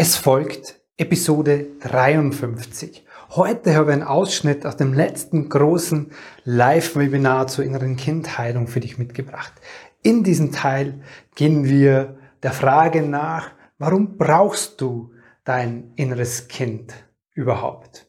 Es 0.00 0.14
folgt 0.14 0.80
Episode 0.96 1.66
53. 1.80 3.04
Heute 3.30 3.74
habe 3.74 3.90
ich 3.90 3.94
einen 3.94 4.04
Ausschnitt 4.04 4.64
aus 4.64 4.76
dem 4.76 4.94
letzten 4.94 5.48
großen 5.48 6.12
Live-Webinar 6.44 7.48
zur 7.48 7.64
inneren 7.64 7.96
Kindheilung 7.96 8.68
für 8.68 8.78
dich 8.78 8.98
mitgebracht. 8.98 9.52
In 10.02 10.22
diesem 10.22 10.52
Teil 10.52 11.00
gehen 11.34 11.64
wir 11.64 12.16
der 12.44 12.52
Frage 12.52 13.02
nach, 13.02 13.50
warum 13.78 14.16
brauchst 14.16 14.80
du 14.80 15.10
dein 15.42 15.90
inneres 15.96 16.46
Kind 16.46 16.94
überhaupt? 17.34 18.06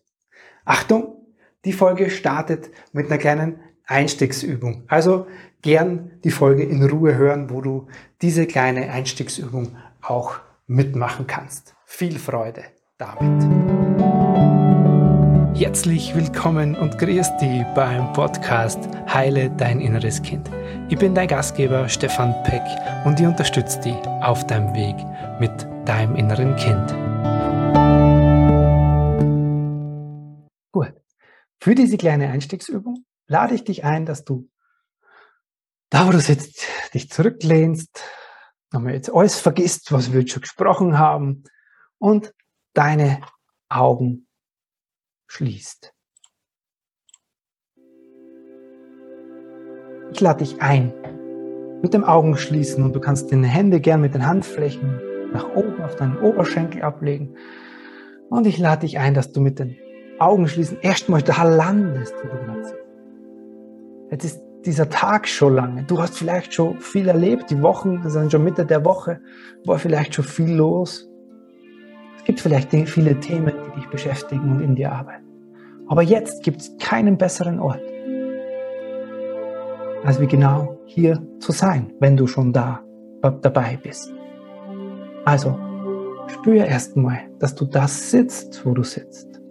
Achtung, 0.66 1.26
die 1.66 1.74
Folge 1.74 2.12
startet 2.12 2.70
mit 2.92 3.08
einer 3.08 3.18
kleinen 3.18 3.62
Einstiegsübung. 3.88 4.84
Also 4.90 5.26
gern 5.64 6.12
die 6.24 6.30
Folge 6.30 6.62
in 6.62 6.84
Ruhe 6.84 7.16
hören, 7.16 7.50
wo 7.50 7.62
du 7.62 7.88
diese 8.22 8.46
kleine 8.46 8.92
Einstiegsübung 8.92 9.76
auch 10.04 10.36
mitmachen 10.68 11.26
kannst. 11.26 11.74
Viel 11.92 12.20
Freude 12.20 12.64
damit. 12.98 13.44
Herzlich 15.60 16.16
willkommen 16.16 16.76
und 16.76 16.98
grüß 16.98 17.36
dich 17.42 17.64
beim 17.76 18.14
Podcast 18.14 18.80
Heile 19.12 19.50
dein 19.50 19.82
inneres 19.82 20.22
Kind. 20.22 20.50
Ich 20.88 20.98
bin 20.98 21.14
dein 21.16 21.28
Gastgeber 21.28 21.90
Stefan 21.90 22.34
Peck 22.44 22.62
und 23.06 23.20
ich 23.20 23.26
unterstütze 23.26 23.82
dich 23.82 23.98
auf 24.22 24.46
deinem 24.46 24.74
Weg 24.76 24.96
mit 25.42 25.52
deinem 25.86 26.16
inneren 26.16 26.56
Kind. 26.56 26.90
Gut. 30.72 30.94
Für 31.60 31.76
diese 31.76 31.98
kleine 31.98 32.30
Einstiegsübung 32.30 33.04
lade 33.28 33.56
ich 33.56 33.66
dich 33.66 33.84
ein, 33.84 34.06
dass 34.06 34.24
du 34.24 34.48
da, 35.90 36.08
wo 36.08 36.12
du 36.12 36.22
sitzt, 36.22 36.66
dich 36.94 37.10
zurücklehnst, 37.10 38.04
nochmal 38.72 38.94
jetzt 38.94 39.12
alles 39.12 39.38
vergisst, 39.38 39.92
was 39.92 40.14
wir 40.14 40.22
jetzt 40.22 40.32
schon 40.32 40.44
gesprochen 40.44 40.98
haben 40.98 41.44
und 42.00 42.34
deine 42.74 43.22
Augen 43.70 44.28
schließt. 45.28 45.94
Ich 50.12 50.22
lade 50.22 50.44
dich 50.44 50.62
ein, 50.62 50.92
mit 51.84 51.94
dem 51.94 52.04
Augen 52.04 52.36
schließen 52.36 52.84
und 52.84 52.94
du 52.94 53.00
kannst 53.00 53.32
deine 53.32 53.48
Hände 53.48 53.80
gern 53.80 54.02
mit 54.02 54.16
den 54.16 54.26
Handflächen 54.26 55.00
nach 55.32 55.56
oben 55.56 55.82
auf 55.84 55.96
deinen 55.96 56.18
Oberschenkel 56.18 56.82
ablegen. 56.82 57.36
Und 58.30 58.48
ich 58.48 58.58
lade 58.58 58.82
dich 58.82 58.98
ein, 58.98 59.14
dass 59.14 59.32
du 59.32 59.42
mit 59.42 59.60
den 59.60 59.78
Augen 60.18 60.48
schließen 60.48 60.80
erstmal 60.82 61.22
da 61.22 61.44
landest, 61.44 62.14
wo 62.24 62.28
du. 62.28 62.50
Jetzt 64.12 64.26
ist 64.26 64.42
dieser 64.66 64.90
Tag 64.90 65.28
schon 65.28 65.54
lange. 65.54 65.84
Du 65.84 66.02
hast 66.02 66.18
vielleicht 66.18 66.54
schon 66.54 66.80
viel 66.80 67.08
erlebt, 67.08 67.52
die 67.52 67.62
Wochen 67.62 68.10
sind 68.10 68.32
schon 68.32 68.44
Mitte 68.44 68.66
der 68.66 68.84
Woche, 68.84 69.22
war 69.66 69.78
vielleicht 69.80 70.16
schon 70.16 70.26
viel 70.26 70.52
los 70.52 71.09
gibt 72.30 72.42
vielleicht 72.42 72.72
viele 72.88 73.20
Themen, 73.20 73.52
die 73.66 73.80
dich 73.80 73.90
beschäftigen 73.90 74.52
und 74.52 74.62
in 74.62 74.76
dir 74.76 74.92
arbeiten. 74.92 75.26
Aber 75.88 76.04
jetzt 76.04 76.44
gibt 76.44 76.62
es 76.62 76.78
keinen 76.78 77.18
besseren 77.18 77.60
Ort, 77.60 77.82
als 80.04 80.22
wie 80.22 80.28
genau 80.28 80.78
hier 80.86 81.20
zu 81.40 81.52
sein, 81.52 81.92
wenn 82.00 82.16
du 82.16 82.28
schon 82.28 82.54
da 82.54 82.84
dabei 83.24 83.80
bist. 83.82 84.14
Also, 85.26 85.58
spür 86.28 86.66
erstmal, 86.66 87.22
dass 87.40 87.56
du 87.56 87.66
das 87.66 88.12
sitzt, 88.12 88.64
wo 88.64 88.76
du 88.76 88.84
sitzt. 88.84 89.42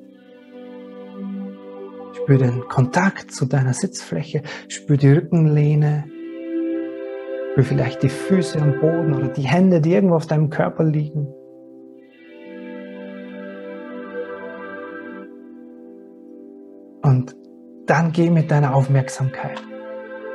Spür 2.13 2.39
den 2.39 2.61
Kontakt 2.69 3.33
zu 3.33 3.45
deiner 3.45 3.75
Sitzfläche, 3.75 4.43
spür 4.69 4.99
die 4.99 5.11
Rückenlehne, 5.11 6.05
spür 7.51 7.65
vielleicht 7.65 8.05
die 8.05 8.09
Füße 8.09 8.63
am 8.63 8.79
Boden 8.79 9.17
oder 9.17 9.27
die 9.27 9.49
Hände, 9.49 9.81
die 9.81 9.95
irgendwo 9.95 10.15
auf 10.15 10.29
deinem 10.29 10.49
Körper 10.49 10.85
liegen. 10.85 11.27
Und 17.09 17.35
dann 17.87 18.13
geh 18.13 18.29
mit 18.29 18.51
deiner 18.51 18.75
Aufmerksamkeit 18.75 19.63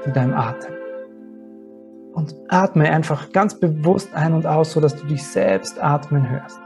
zu 0.04 0.10
deinem 0.10 0.34
Atem. 0.34 0.74
Und 2.14 2.34
atme 2.50 2.90
einfach 2.90 3.32
ganz 3.32 3.60
bewusst 3.60 4.12
ein 4.16 4.34
und 4.34 4.48
aus, 4.48 4.72
sodass 4.72 4.96
du 4.96 5.06
dich 5.06 5.24
selbst 5.24 5.80
atmen 5.84 6.28
hörst. 6.28 6.60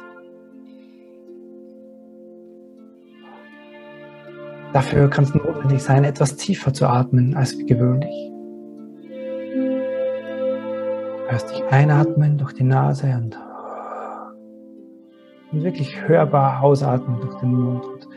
Dafür 4.71 5.09
kann 5.09 5.25
es 5.25 5.33
notwendig 5.33 5.83
sein, 5.83 6.05
etwas 6.05 6.37
tiefer 6.37 6.73
zu 6.73 6.87
atmen 6.87 7.35
als 7.35 7.57
gewöhnlich. 7.57 8.31
Du 11.17 11.31
hörst 11.31 11.51
dich 11.51 11.65
einatmen 11.65 12.37
durch 12.37 12.53
die 12.53 12.63
Nase 12.63 13.07
und, 13.07 13.37
und 15.51 15.63
wirklich 15.65 16.07
hörbar 16.07 16.63
ausatmen 16.63 17.19
durch 17.19 17.35
den 17.39 17.53
Mund. 17.53 17.83
Und 17.83 18.07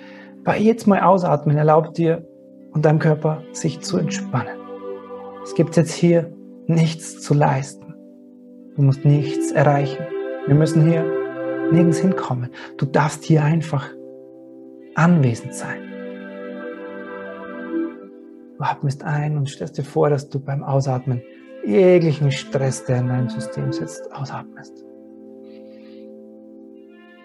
bei 0.45 0.59
jetzt 0.59 0.87
mal 0.87 1.01
ausatmen 1.01 1.56
erlaubt 1.56 1.99
dir 1.99 2.27
und 2.73 2.84
deinem 2.84 2.99
Körper 2.99 3.43
sich 3.53 3.81
zu 3.81 3.99
entspannen. 3.99 4.56
Es 5.43 5.55
gibt 5.55 5.77
jetzt 5.77 5.93
hier 5.93 6.33
nichts 6.67 7.21
zu 7.21 7.34
leisten. 7.34 7.95
Du 8.77 8.83
musst 8.83 9.05
nichts 9.05 9.53
erreichen. 9.53 10.05
Wir 10.47 10.55
müssen 10.55 10.89
hier 10.89 11.05
nirgends 11.73 11.99
hinkommen. 11.99 12.50
Du 12.79 12.87
darfst 12.87 13.25
hier 13.25 13.45
einfach 13.45 13.89
anwesend 14.95 15.55
sein. 15.55 15.83
Du 18.56 18.65
atmest 18.65 19.05
ein 19.05 19.37
und 19.37 19.49
stellst 19.49 19.79
dir 19.79 19.84
vor, 19.84 20.11
dass 20.11 20.29
du 20.29 20.39
beim 20.39 20.62
Ausatmen 20.62 21.23
jeglichen 21.65 22.31
Stress, 22.31 22.84
der 22.84 22.99
in 22.99 23.09
deinem 23.09 23.29
System 23.29 23.73
sitzt, 23.73 24.12
ausatmest 24.12 24.90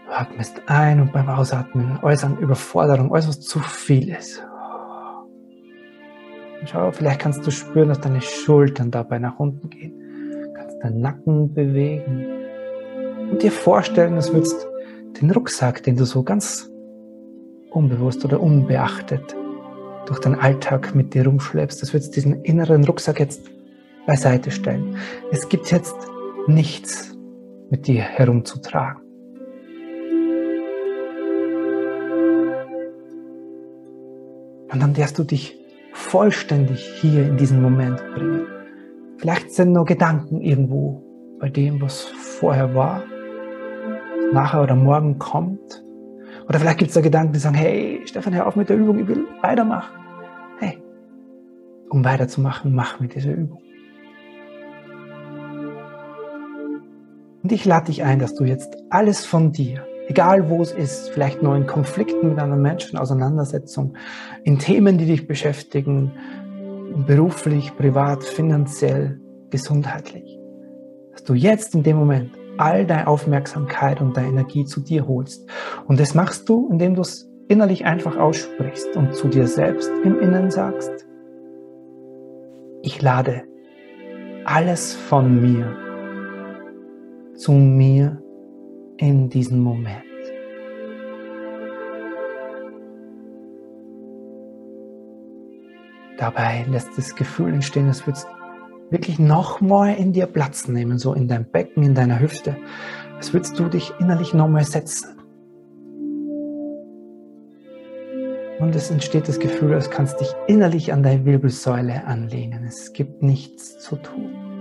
atmest 0.10 0.62
ein 0.68 1.02
und 1.02 1.14
beim 1.14 1.30
Ausatmen 1.30 2.00
an 2.02 2.38
Überforderung, 2.38 3.14
alles 3.14 3.28
was 3.28 3.42
zu 3.42 3.60
viel 3.60 4.10
ist. 4.10 4.44
Und 6.60 6.70
schau, 6.70 6.92
vielleicht 6.92 7.20
kannst 7.20 7.46
du 7.46 7.52
spüren, 7.52 7.90
dass 7.90 8.00
deine 8.00 8.22
Schultern 8.22 8.92
dabei 8.92 9.20
nach 9.20 9.40
unten 9.40 9.70
gehen. 9.70 9.94
Kannst 10.56 10.84
deinen 10.84 11.02
Nacken 11.02 11.54
bewegen 11.54 12.26
und 13.32 13.44
dir 13.44 13.52
vorstellen, 13.52 14.16
dass 14.16 14.34
würdest 14.34 14.68
den 15.22 15.32
Rucksack, 15.32 15.84
den 15.84 15.96
du 15.96 16.06
so 16.06 16.24
ganz 16.24 16.70
unbewusst 17.72 18.24
oder 18.26 18.42
unbeachtet 18.42 19.36
durch 20.06 20.20
deinen 20.20 20.40
Alltag 20.40 20.94
mit 20.96 21.14
dir 21.14 21.26
rumschleppst, 21.26 21.82
das 21.82 21.94
würdest 21.94 22.16
diesen 22.16 22.44
inneren 22.44 22.84
Rucksack 22.84 23.20
jetzt 23.20 23.50
beiseite 24.06 24.52
stellen. 24.52 24.98
Es 25.32 25.50
gibt 25.50 25.72
jetzt 25.72 25.96
nichts 26.48 27.18
mit 27.70 27.88
dir 27.88 28.02
herumzutragen. 28.02 29.05
Und 34.75 34.81
dann 34.81 34.94
darfst 34.94 35.18
du 35.18 35.24
dich 35.24 35.58
vollständig 35.94 36.86
hier 37.00 37.25
in 37.25 37.38
diesen 37.38 37.62
Moment 37.62 38.03
bringen. 38.13 38.46
Vielleicht 39.18 39.52
sind 39.52 39.72
nur 39.72 39.86
Gedanken 39.86 40.41
irgendwo 40.41 41.02
bei 41.40 41.47
dem, 41.47 41.80
was 41.80 42.02
vorher 42.02 42.75
war, 42.75 43.02
nachher 44.34 44.63
oder 44.63 44.75
morgen 44.75 45.18
kommt. 45.18 45.81
Oder 46.50 46.59
vielleicht 46.59 46.80
gibt 46.80 46.90
es 46.90 46.96
da 46.96 47.00
Gedanken, 47.00 47.31
die 47.31 47.40
sagen, 47.40 47.56
hey, 47.56 48.02
Stefan, 48.03 48.36
hör 48.36 48.47
auf 48.47 48.58
mit 48.58 48.68
der 48.68 48.75
Übung, 48.75 49.00
ich 49.00 49.08
will 49.08 49.25
weitermachen. 49.41 49.96
Hey, 50.59 50.78
um 51.90 52.03
weiterzumachen, 52.03 52.75
mach 52.75 53.00
mit 53.00 53.16
dieser 53.16 53.31
Übung. 53.31 53.62
Und 57.44 57.50
ich 57.50 57.63
lade 57.63 57.86
dich 57.86 58.03
ein, 58.03 58.19
dass 58.19 58.36
du 58.36 58.44
jetzt 58.44 58.75
alles 58.90 59.25
von 59.25 59.53
dir 59.53 59.88
egal 60.08 60.50
wo 60.50 60.62
es 60.62 60.72
ist, 60.72 61.10
vielleicht 61.10 61.42
nur 61.42 61.56
in 61.56 61.68
Konflikten 61.68 62.30
mit 62.30 62.40
anderen 62.40 62.62
Menschen, 62.62 62.98
Auseinandersetzungen, 62.98 63.98
in 64.44 64.60
Themen, 64.60 64.98
die 64.98 65.06
dich 65.06 65.28
beschäftigen, 65.28 66.12
beruflich, 67.08 67.76
privat, 67.76 68.24
finanziell, 68.24 69.20
gesundheitlich, 69.50 70.40
dass 71.12 71.24
du 71.24 71.34
jetzt 71.34 71.76
in 71.76 71.84
dem 71.84 71.98
Moment 71.98 72.32
all 72.58 72.86
deine 72.86 73.08
Aufmerksamkeit 73.08 74.02
und 74.02 74.16
deine 74.16 74.30
Energie 74.30 74.66
zu 74.66 74.80
dir 74.80 75.08
holst. 75.08 75.50
Und 75.88 76.00
das 76.00 76.13
machst 76.13 76.48
du, 76.48 76.69
indem 76.72 76.96
du 76.96 77.01
es 77.01 77.30
innerlich 77.48 77.86
einfach 77.86 78.18
aussprichst 78.18 78.96
und 78.96 79.13
zu 79.13 79.28
dir 79.28 79.48
selbst 79.48 79.92
im 80.04 80.19
Innen 80.19 80.50
sagst, 80.51 81.06
ich 82.81 83.01
lade 83.01 83.44
alles 84.46 84.94
von 84.94 85.42
mir 85.42 85.75
zu 87.36 87.51
mir 87.51 88.22
in 88.97 89.30
diesem 89.30 89.59
Moment. 89.59 90.03
Dabei 96.18 96.65
lässt 96.69 96.97
das 96.97 97.15
Gefühl 97.15 97.53
entstehen, 97.53 97.88
als 97.88 98.07
würdest 98.07 98.27
wirklich 98.89 99.19
nochmal 99.19 99.95
in 99.95 100.13
dir 100.13 100.27
Platz 100.27 100.68
nehmen, 100.68 100.97
so 100.97 101.13
in 101.13 101.27
deinem 101.27 101.45
Becken, 101.45 101.83
in 101.83 101.95
deiner 101.95 102.19
Hüfte, 102.19 102.56
als 103.18 103.33
würdest 103.33 103.59
du 103.59 103.68
dich 103.68 103.92
innerlich 104.00 104.33
nochmal 104.33 104.63
setzen. 104.63 105.09
Und 108.59 108.74
es 108.74 108.89
entsteht 108.89 109.27
das 109.27 109.39
Gefühl, 109.39 109.74
als 109.74 109.89
kannst 109.89 110.21
dich 110.21 110.30
innerlich 110.48 110.94
an 110.94 111.03
deine 111.03 111.25
Wirbelsäule 111.25 112.06
anlehnen. 112.06 112.63
Es 112.63 112.94
gibt 112.94 113.21
nichts 113.21 113.77
zu 113.80 113.98
tun. 113.98 114.55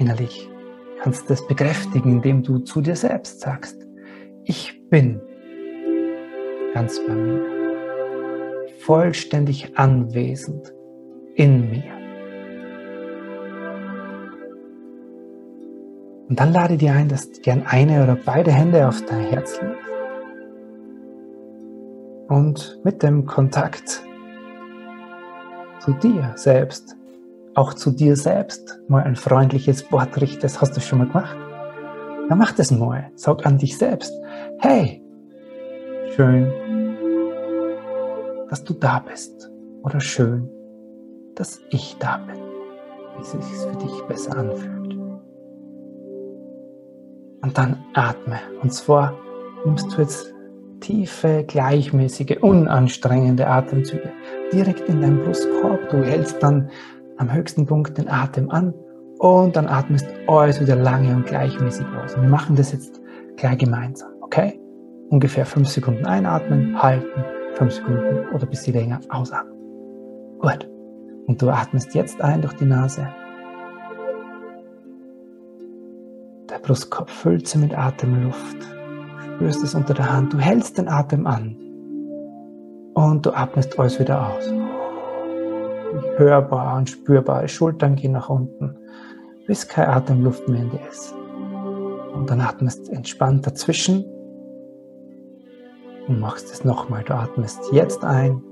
Innerlich 0.00 0.50
kannst 1.02 1.30
das 1.30 1.46
bekräftigen, 1.46 2.12
indem 2.12 2.42
du 2.42 2.58
zu 2.58 2.80
dir 2.80 2.96
selbst 2.96 3.40
sagst, 3.40 3.86
ich 4.44 4.80
bin 4.88 5.20
ganz 6.74 7.00
bei 7.06 7.14
mir, 7.14 7.42
vollständig 8.80 9.78
anwesend 9.78 10.72
in 11.34 11.70
mir. 11.70 12.00
Und 16.28 16.38
dann 16.38 16.52
lade 16.52 16.76
dir 16.76 16.92
ein, 16.92 17.08
dass 17.08 17.30
du 17.30 17.40
gern 17.40 17.64
eine 17.66 18.02
oder 18.02 18.16
beide 18.16 18.52
Hände 18.52 18.86
auf 18.86 19.04
dein 19.06 19.24
Herz 19.24 19.60
legst. 19.60 19.80
Und 22.28 22.80
mit 22.84 23.02
dem 23.02 23.26
Kontakt 23.26 24.02
zu 25.80 25.92
dir 25.94 26.32
selbst, 26.36 26.96
auch 27.54 27.74
zu 27.74 27.90
dir 27.90 28.16
selbst, 28.16 28.80
mal 28.88 29.02
ein 29.02 29.16
freundliches 29.16 29.90
Wort 29.92 30.20
richtest. 30.20 30.60
Hast 30.60 30.76
du 30.76 30.80
schon 30.80 30.98
mal 30.98 31.08
gemacht? 31.08 31.36
Dann 32.28 32.38
mach 32.38 32.52
das 32.52 32.70
mal. 32.70 33.10
Sag 33.16 33.44
an 33.44 33.58
dich 33.58 33.76
selbst, 33.76 34.12
hey, 34.58 35.02
schön, 36.14 36.50
dass 38.48 38.62
du 38.64 38.74
da 38.74 39.00
bist. 39.00 39.50
Oder 39.82 40.00
schön, 40.00 40.48
dass 41.34 41.60
ich 41.70 41.96
da 41.98 42.18
bin. 42.18 42.36
Wie 43.16 43.22
es 43.22 43.32
sich 43.32 43.42
für 43.42 43.76
dich 43.76 44.02
besser 44.08 44.36
anfühlt. 44.36 44.94
Und 47.42 47.56
dann 47.56 47.84
atme. 47.94 48.38
Und 48.62 48.72
zwar 48.72 49.14
nimmst 49.64 49.90
du 49.92 50.02
jetzt 50.02 50.34
tiefe, 50.80 51.44
gleichmäßige, 51.46 52.38
unanstrengende 52.42 53.46
Atemzüge 53.46 54.12
direkt 54.52 54.88
in 54.88 55.00
deinen 55.00 55.22
Brustkorb. 55.24 55.88
Du 55.90 56.02
hältst 56.02 56.42
dann 56.42 56.70
am 57.20 57.32
höchsten 57.32 57.66
Punkt 57.66 57.96
den 57.98 58.08
Atem 58.08 58.50
an 58.50 58.74
und 59.18 59.54
dann 59.54 59.68
atmest 59.68 60.06
alles 60.26 60.60
wieder 60.60 60.74
lange 60.74 61.14
und 61.14 61.26
gleichmäßig 61.26 61.86
aus. 62.02 62.14
Und 62.14 62.22
wir 62.22 62.30
machen 62.30 62.56
das 62.56 62.72
jetzt 62.72 63.00
gleich 63.36 63.58
gemeinsam, 63.58 64.10
okay? 64.20 64.58
Ungefähr 65.10 65.46
fünf 65.46 65.68
Sekunden 65.68 66.06
einatmen, 66.06 66.80
halten, 66.82 67.24
fünf 67.54 67.74
Sekunden 67.74 68.28
oder 68.34 68.44
ein 68.44 68.50
bisschen 68.50 68.74
länger 68.74 69.00
ausatmen. 69.08 69.56
Gut. 70.40 70.68
Und 71.26 71.40
du 71.40 71.48
atmest 71.50 71.94
jetzt 71.94 72.20
ein 72.20 72.42
durch 72.42 72.54
die 72.54 72.64
Nase 72.64 73.06
Brustkorb 76.70 77.10
füllt 77.10 77.48
sie 77.48 77.58
mit 77.58 77.76
Atemluft. 77.76 78.56
Spürst 79.24 79.64
es 79.64 79.74
unter 79.74 79.94
der 79.94 80.12
Hand. 80.12 80.32
Du 80.32 80.38
hältst 80.38 80.78
den 80.78 80.88
Atem 80.88 81.26
an. 81.26 81.56
Und 82.94 83.24
du 83.24 83.32
atmest 83.32 83.78
alles 83.78 83.98
wieder 83.98 84.28
aus. 84.28 84.52
Hörbar 86.16 86.76
und 86.76 86.88
spürbar. 86.88 87.46
Schultern 87.48 87.96
gehen 87.96 88.12
nach 88.12 88.28
unten, 88.28 88.76
bis 89.46 89.66
keine 89.66 89.88
Atemluft 89.88 90.48
mehr 90.48 90.62
in 90.62 90.70
dir 90.70 90.80
ist. 90.90 91.14
Und 92.14 92.28
dann 92.28 92.40
atmest 92.40 92.88
entspannt 92.90 93.46
dazwischen 93.46 94.04
und 96.08 96.20
machst 96.20 96.52
es 96.52 96.64
nochmal. 96.64 97.02
Du 97.04 97.14
atmest 97.14 97.60
jetzt 97.72 98.04
ein. 98.04 98.42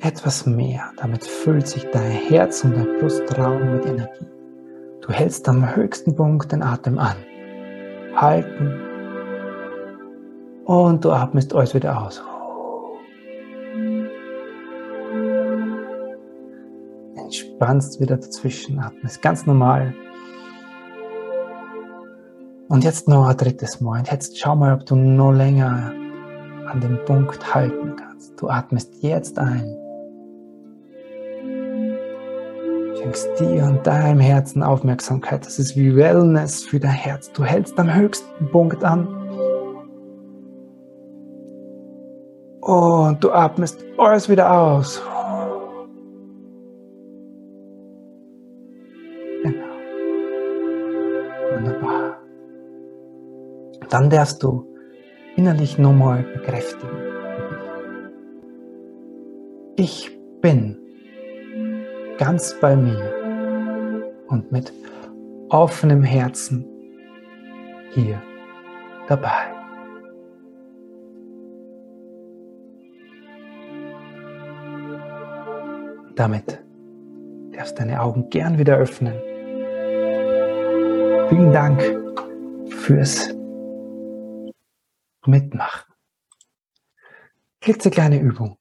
Etwas 0.00 0.44
mehr. 0.46 0.82
Damit 0.98 1.24
füllt 1.24 1.66
sich 1.66 1.86
dein 1.90 2.10
Herz 2.10 2.62
und 2.62 2.76
dein 2.76 2.98
Brustraum 2.98 3.72
mit 3.72 3.86
Energie. 3.86 4.26
Du 5.00 5.12
hältst 5.12 5.48
am 5.48 5.74
höchsten 5.74 6.14
Punkt 6.14 6.52
den 6.52 6.62
Atem 6.62 6.98
an. 6.98 7.16
Halten. 8.14 8.80
Und 10.64 11.04
du 11.04 11.10
atmest 11.10 11.54
alles 11.54 11.74
wieder 11.74 12.00
aus. 12.02 12.22
Entspannst 17.54 18.00
wieder 18.00 18.16
dazwischen, 18.16 18.80
atmest 18.80 19.22
ganz 19.22 19.46
normal. 19.46 19.94
Und 22.68 22.82
jetzt 22.82 23.06
noch 23.06 23.28
ein 23.28 23.36
drittes 23.36 23.80
Mal. 23.80 24.00
Und 24.00 24.10
jetzt 24.10 24.36
schau 24.36 24.56
mal, 24.56 24.74
ob 24.74 24.84
du 24.86 24.96
noch 24.96 25.30
länger 25.30 25.92
an 26.66 26.80
dem 26.80 26.98
Punkt 27.04 27.54
halten 27.54 27.94
kannst. 27.96 28.40
Du 28.40 28.48
atmest 28.48 29.02
jetzt 29.02 29.38
ein. 29.38 29.76
schenkst 32.96 33.38
dir 33.38 33.64
und 33.64 33.86
deinem 33.86 34.18
Herzen 34.18 34.64
Aufmerksamkeit. 34.64 35.46
Das 35.46 35.60
ist 35.60 35.76
wie 35.76 35.94
Wellness 35.94 36.64
für 36.64 36.80
dein 36.80 36.90
Herz. 36.90 37.30
Du 37.32 37.44
hältst 37.44 37.78
am 37.78 37.94
höchsten 37.94 38.50
Punkt 38.50 38.82
an. 38.82 39.06
Und 42.62 43.22
du 43.22 43.30
atmest 43.30 43.84
alles 43.96 44.28
wieder 44.28 44.50
aus. 44.50 45.00
Dann 53.94 54.10
darfst 54.10 54.42
du 54.42 54.66
innerlich 55.36 55.78
nochmal 55.78 56.24
bekräftigen. 56.24 56.98
Ich 59.76 60.10
bin 60.40 60.76
ganz 62.18 62.58
bei 62.60 62.74
mir 62.74 64.02
und 64.26 64.50
mit 64.50 64.72
offenem 65.48 66.02
Herzen 66.02 66.66
hier 67.92 68.20
dabei. 69.06 69.54
Damit 76.16 76.58
darfst 77.52 77.78
deine 77.78 78.02
Augen 78.02 78.28
gern 78.28 78.58
wieder 78.58 78.76
öffnen. 78.76 79.14
Vielen 81.28 81.52
Dank 81.52 81.80
fürs 82.70 83.32
Mitmachen. 85.26 85.92
Klitzekleine 87.60 88.20
Übung 88.20 88.58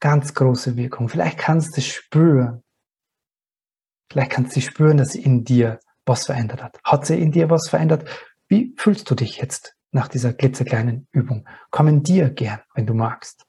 ganz 0.00 0.34
große 0.34 0.76
Wirkung. 0.76 1.08
Vielleicht 1.08 1.38
kannst 1.38 1.76
du 1.76 1.80
spüren. 1.80 2.62
Vielleicht 4.10 4.30
kannst 4.30 4.56
du 4.56 4.60
spüren, 4.60 4.96
dass 4.96 5.12
sie 5.12 5.22
in 5.22 5.44
dir 5.44 5.80
was 6.06 6.26
verändert 6.26 6.62
hat. 6.62 6.78
Hat 6.84 7.06
sie 7.06 7.20
in 7.20 7.32
dir 7.32 7.50
was 7.50 7.68
verändert? 7.68 8.08
Wie 8.48 8.74
fühlst 8.78 9.10
du 9.10 9.14
dich 9.14 9.36
jetzt 9.38 9.76
nach 9.90 10.08
dieser 10.08 10.32
klitzekleinen 10.32 11.08
Übung? 11.12 11.46
Kommentier 11.70 12.30
gern, 12.30 12.60
wenn 12.74 12.86
du 12.86 12.94
magst. 12.94 13.44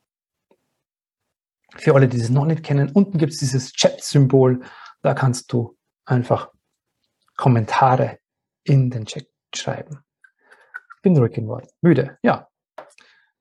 Für 1.78 1.94
alle, 1.96 2.08
die 2.08 2.20
es 2.20 2.30
noch 2.30 2.46
nicht 2.46 2.64
kennen, 2.64 2.92
unten 2.92 3.18
gibt 3.20 3.34
es 3.34 3.40
dieses 3.40 3.72
Chat-Symbol. 3.72 4.64
Da 5.02 5.14
kannst 5.14 5.54
du 5.54 5.78
einfach 6.04 6.52
Kommentare 7.38 8.20
in 8.64 8.90
den 8.90 9.06
Chat 9.06 9.28
schreiben. 9.56 10.04
Bin 11.02 11.18
ruhig 11.18 11.34
geworden. 11.34 11.68
Müde, 11.82 12.18
ja. 12.24 12.48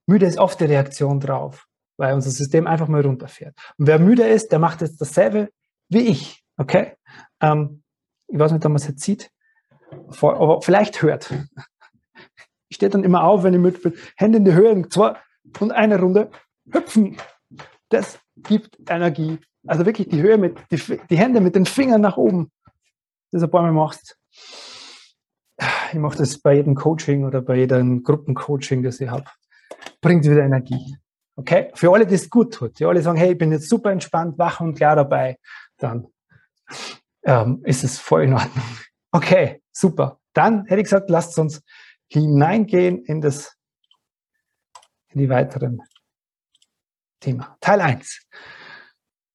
Müde 0.07 0.27
ist 0.27 0.39
oft 0.39 0.61
die 0.61 0.65
Reaktion 0.65 1.21
drauf 1.21 1.69
weil 1.99 2.15
unser 2.15 2.31
System 2.31 2.67
einfach 2.67 2.89
mal 2.89 3.03
runterfährt. 3.03 3.55
Und 3.77 3.87
wer 3.87 3.99
müde 3.99 4.27
ist, 4.27 4.53
der 4.53 4.59
macht 4.59 4.81
jetzt 4.81 5.01
dasselbe 5.01 5.51
wie 5.91 6.07
ich. 6.07 6.43
Okay? 6.57 6.97
Ähm, 7.41 7.83
ich 8.29 8.39
weiß 8.39 8.53
nicht, 8.53 8.65
ob 8.65 8.71
man 8.71 8.77
es 8.77 8.87
jetzt 8.87 9.03
sieht, 9.03 9.31
aber 10.21 10.63
vielleicht 10.63 11.03
hört. 11.03 11.33
Ich 12.69 12.77
stehe 12.77 12.91
dann 12.91 13.05
immer 13.05 13.25
auf, 13.25 13.43
wenn 13.43 13.55
ich 13.55 13.61
müde 13.61 13.79
bin, 13.79 13.95
Hände 14.17 14.39
in 14.39 14.45
die 14.45 14.53
Höhe 14.53 14.73
und 14.73 14.93
zwar 14.93 15.23
und 15.59 15.73
eine 15.73 15.99
Runde 15.99 16.31
hüpfen. 16.71 17.17
Das 17.89 18.21
gibt 18.37 18.79
Energie. 18.91 19.39
Also 19.67 19.87
wirklich 19.87 20.09
die 20.09 20.21
Höhe 20.21 20.37
mit, 20.37 20.59
die, 20.71 21.01
die 21.09 21.17
Hände 21.17 21.41
mit 21.41 21.55
den 21.55 21.65
Fingern 21.65 22.03
nach 22.03 22.19
oben. 22.19 22.53
Das 23.31 23.43
ein 23.43 23.51
paar 23.51 23.63
Mal 23.63 23.73
machst. 23.73 24.19
Ich 25.93 25.99
mache 25.99 26.19
das 26.19 26.39
bei 26.39 26.55
jedem 26.55 26.75
Coaching 26.75 27.25
oder 27.25 27.43
bei 27.43 27.57
jedem 27.57 28.03
Gruppencoaching, 28.03 28.83
das 28.83 29.01
ich 29.01 29.09
habe. 29.09 29.25
Bringt 30.01 30.25
wieder 30.25 30.45
Energie. 30.45 30.97
Okay? 31.37 31.71
Für 31.75 31.93
alle, 31.93 32.07
die 32.07 32.15
es 32.15 32.31
gut 32.31 32.55
tut, 32.55 32.79
die 32.79 32.85
alle 32.85 33.03
sagen, 33.03 33.19
hey, 33.19 33.33
ich 33.33 33.39
bin 33.39 33.53
jetzt 33.53 33.69
super 33.69 33.91
entspannt, 33.91 34.39
wach 34.39 34.61
und 34.61 34.75
klar 34.75 34.97
dabei, 34.97 35.39
dann 35.79 36.07
ähm, 37.25 37.63
ist 37.65 37.85
es 37.85 37.99
voll 37.99 38.25
in 38.25 38.35
Ordnung. 38.35 38.65
Okay, 39.13 39.63
super. 39.73 40.21
Dann 40.33 40.67
hätte 40.67 40.81
ich 40.81 40.85
gesagt, 40.85 41.11
lasst 41.11 41.39
uns 41.39 41.63
hineingehen 42.09 43.05
in 43.05 43.21
das, 43.21 43.57
in 45.09 45.21
die 45.21 45.29
weiteren 45.29 45.81
Thema. 47.21 47.57
Teil 47.61 47.81
1. 47.81 48.27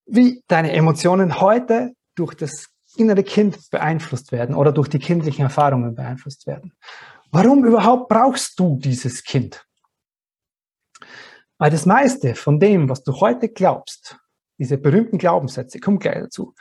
Wie 0.05 0.43
deine 0.47 0.73
Emotionen 0.73 1.39
heute 1.39 1.93
durch 2.15 2.35
das 2.35 2.72
innere 2.97 3.23
Kind 3.23 3.69
beeinflusst 3.71 4.31
werden 4.31 4.55
oder 4.55 4.71
durch 4.71 4.87
die 4.87 4.99
kindlichen 4.99 5.43
Erfahrungen 5.43 5.95
beeinflusst 5.95 6.47
werden. 6.47 6.73
Warum 7.31 7.65
überhaupt 7.65 8.09
brauchst 8.09 8.59
du 8.59 8.77
dieses 8.77 9.23
Kind? 9.23 9.65
Weil 11.57 11.71
das 11.71 11.85
meiste 11.85 12.35
von 12.35 12.59
dem, 12.59 12.89
was 12.89 13.03
du 13.03 13.19
heute 13.19 13.49
glaubst, 13.49 14.17
diese 14.59 14.77
berühmten 14.77 15.17
Glaubenssätze, 15.17 15.79
komm 15.79 15.99
gleich 15.99 16.19
dazu, 16.19 16.53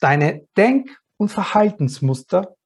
deine 0.00 0.46
Denk- 0.56 0.96
und 1.16 1.30
Verhaltensmuster, 1.30 2.56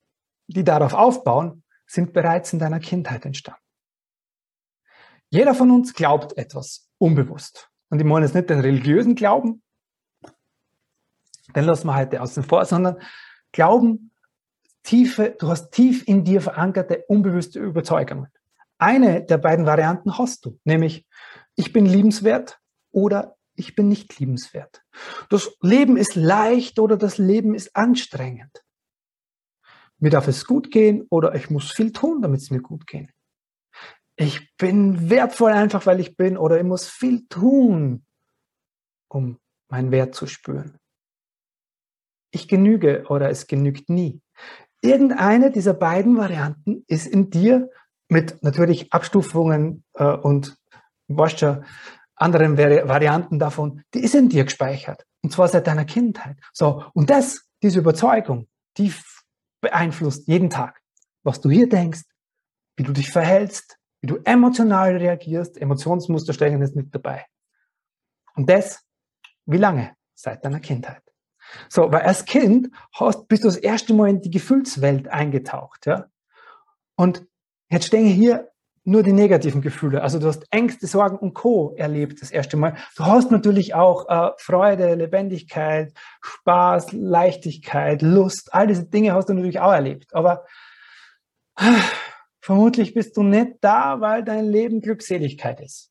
die 0.46 0.64
darauf 0.64 0.92
aufbauen, 0.92 1.62
sind 1.87 2.12
bereits 2.12 2.52
in 2.52 2.58
deiner 2.58 2.80
Kindheit 2.80 3.25
entstanden. 3.25 3.61
Jeder 5.30 5.54
von 5.54 5.70
uns 5.70 5.94
glaubt 5.94 6.37
etwas 6.37 6.90
unbewusst. 6.99 7.70
Und 7.88 8.00
ich 8.00 8.04
meine 8.04 8.26
jetzt 8.26 8.34
nicht 8.34 8.50
den 8.50 8.61
religiösen 8.61 9.14
Glauben, 9.14 9.62
den 11.54 11.64
lassen 11.64 11.87
wir 11.87 11.97
heute 11.97 12.21
außen 12.21 12.42
vor, 12.42 12.64
sondern 12.64 12.97
glauben 13.52 14.11
tiefe, 14.82 15.37
du 15.38 15.49
hast 15.49 15.71
tief 15.71 16.06
in 16.06 16.25
dir 16.25 16.40
verankerte, 16.40 17.04
unbewusste 17.09 17.61
Überzeugungen. 17.61 18.28
Eine 18.78 19.25
der 19.25 19.38
beiden 19.38 19.66
Varianten 19.66 20.18
hast 20.18 20.44
du, 20.44 20.59
nämlich 20.64 21.06
ich 21.54 21.73
bin 21.73 21.87
liebenswert 21.87 22.61
oder 22.90 23.37
ich 23.54 23.75
bin 23.75 23.88
nicht 23.88 24.18
liebenswert. 24.18 24.82
Das 25.28 25.56
Leben 25.61 25.97
ist 25.97 26.16
leicht 26.16 26.78
oder 26.78 26.97
das 26.97 27.18
Leben 27.18 27.54
ist 27.54 27.76
anstrengend. 27.76 28.64
Mir 29.99 30.11
darf 30.11 30.26
es 30.26 30.47
gut 30.47 30.71
gehen 30.71 31.06
oder 31.11 31.35
ich 31.35 31.49
muss 31.49 31.71
viel 31.71 31.92
tun, 31.92 32.23
damit 32.23 32.40
es 32.40 32.50
mir 32.50 32.61
gut 32.61 32.87
geht. 32.87 33.11
Ich 34.16 34.54
bin 34.56 35.11
wertvoll 35.11 35.52
einfach, 35.52 35.87
weil 35.87 36.00
ich 36.00 36.16
bin 36.16 36.37
oder 36.37 36.59
ich 36.59 36.64
muss 36.64 36.88
viel 36.88 37.26
tun, 37.28 38.04
um 39.09 39.38
meinen 39.68 39.90
Wert 39.90 40.14
zu 40.14 40.26
spüren. 40.26 40.78
Ich 42.32 42.48
genüge 42.48 43.04
oder 43.08 43.30
es 43.30 43.46
genügt 43.46 43.88
nie. 43.88 44.20
Irgendeine 44.80 45.52
dieser 45.52 45.74
beiden 45.74 46.16
Varianten 46.16 46.82
ist 46.88 47.06
in 47.06 47.30
dir 47.30 47.70
mit 48.08 48.42
natürlich 48.42 48.92
Abstufungen 48.92 49.84
äh, 49.94 50.04
und 50.04 50.56
weißt 51.08 51.46
anderen 52.16 52.56
Varianten 52.56 53.38
davon, 53.38 53.82
die 53.94 54.00
ist 54.00 54.14
in 54.14 54.28
dir 54.28 54.44
gespeichert. 54.44 55.04
Und 55.22 55.32
zwar 55.32 55.48
seit 55.48 55.66
deiner 55.66 55.84
Kindheit. 55.84 56.36
So, 56.52 56.84
und 56.94 57.10
das, 57.10 57.48
diese 57.62 57.80
Überzeugung, 57.80 58.48
die 58.76 58.92
beeinflusst 59.60 60.26
jeden 60.26 60.50
Tag, 60.50 60.80
was 61.22 61.40
du 61.40 61.50
hier 61.50 61.68
denkst, 61.68 62.02
wie 62.76 62.82
du 62.82 62.92
dich 62.92 63.10
verhältst, 63.10 63.78
wie 64.00 64.08
du 64.08 64.18
emotional 64.24 64.96
reagierst. 64.96 65.60
Emotionsmuster 65.60 66.32
stecken 66.32 66.60
jetzt 66.60 66.76
mit 66.76 66.94
dabei. 66.94 67.26
Und 68.34 68.48
das, 68.48 68.84
wie 69.46 69.58
lange? 69.58 69.94
Seit 70.14 70.44
deiner 70.44 70.60
Kindheit. 70.60 71.01
So, 71.68 71.92
weil 71.92 72.02
als 72.02 72.25
Kind 72.25 72.71
hast, 72.94 73.28
bist 73.28 73.44
du 73.44 73.49
das 73.49 73.56
erste 73.56 73.94
Mal 73.94 74.11
in 74.11 74.21
die 74.21 74.30
Gefühlswelt 74.30 75.09
eingetaucht, 75.09 75.87
ja. 75.87 76.06
Und 76.97 77.26
jetzt 77.71 77.87
stehen 77.87 78.06
hier 78.06 78.52
nur 78.85 79.02
die 79.02 79.12
negativen 79.12 79.62
Gefühle. 79.62 80.02
Also 80.02 80.18
du 80.18 80.26
hast 80.26 80.44
Ängste, 80.50 80.87
Sorgen 80.87 81.16
und 81.16 81.35
Co. 81.35 81.75
erlebt 81.76 82.21
das 82.21 82.30
erste 82.30 82.56
Mal. 82.56 82.76
Du 82.97 83.04
hast 83.04 83.30
natürlich 83.30 83.75
auch 83.75 84.09
äh, 84.09 84.32
Freude, 84.38 84.94
Lebendigkeit, 84.94 85.92
Spaß, 86.21 86.92
Leichtigkeit, 86.92 88.02
Lust. 88.02 88.52
All 88.52 88.66
diese 88.66 88.85
Dinge 88.85 89.12
hast 89.12 89.28
du 89.28 89.35
natürlich 89.35 89.61
auch 89.61 89.73
erlebt. 89.73 90.14
Aber 90.14 90.44
äh, 91.56 91.64
vermutlich 92.40 92.94
bist 92.94 93.16
du 93.16 93.23
nicht 93.23 93.59
da, 93.61 94.00
weil 94.00 94.25
dein 94.25 94.47
Leben 94.47 94.80
Glückseligkeit 94.80 95.61
ist. 95.61 95.90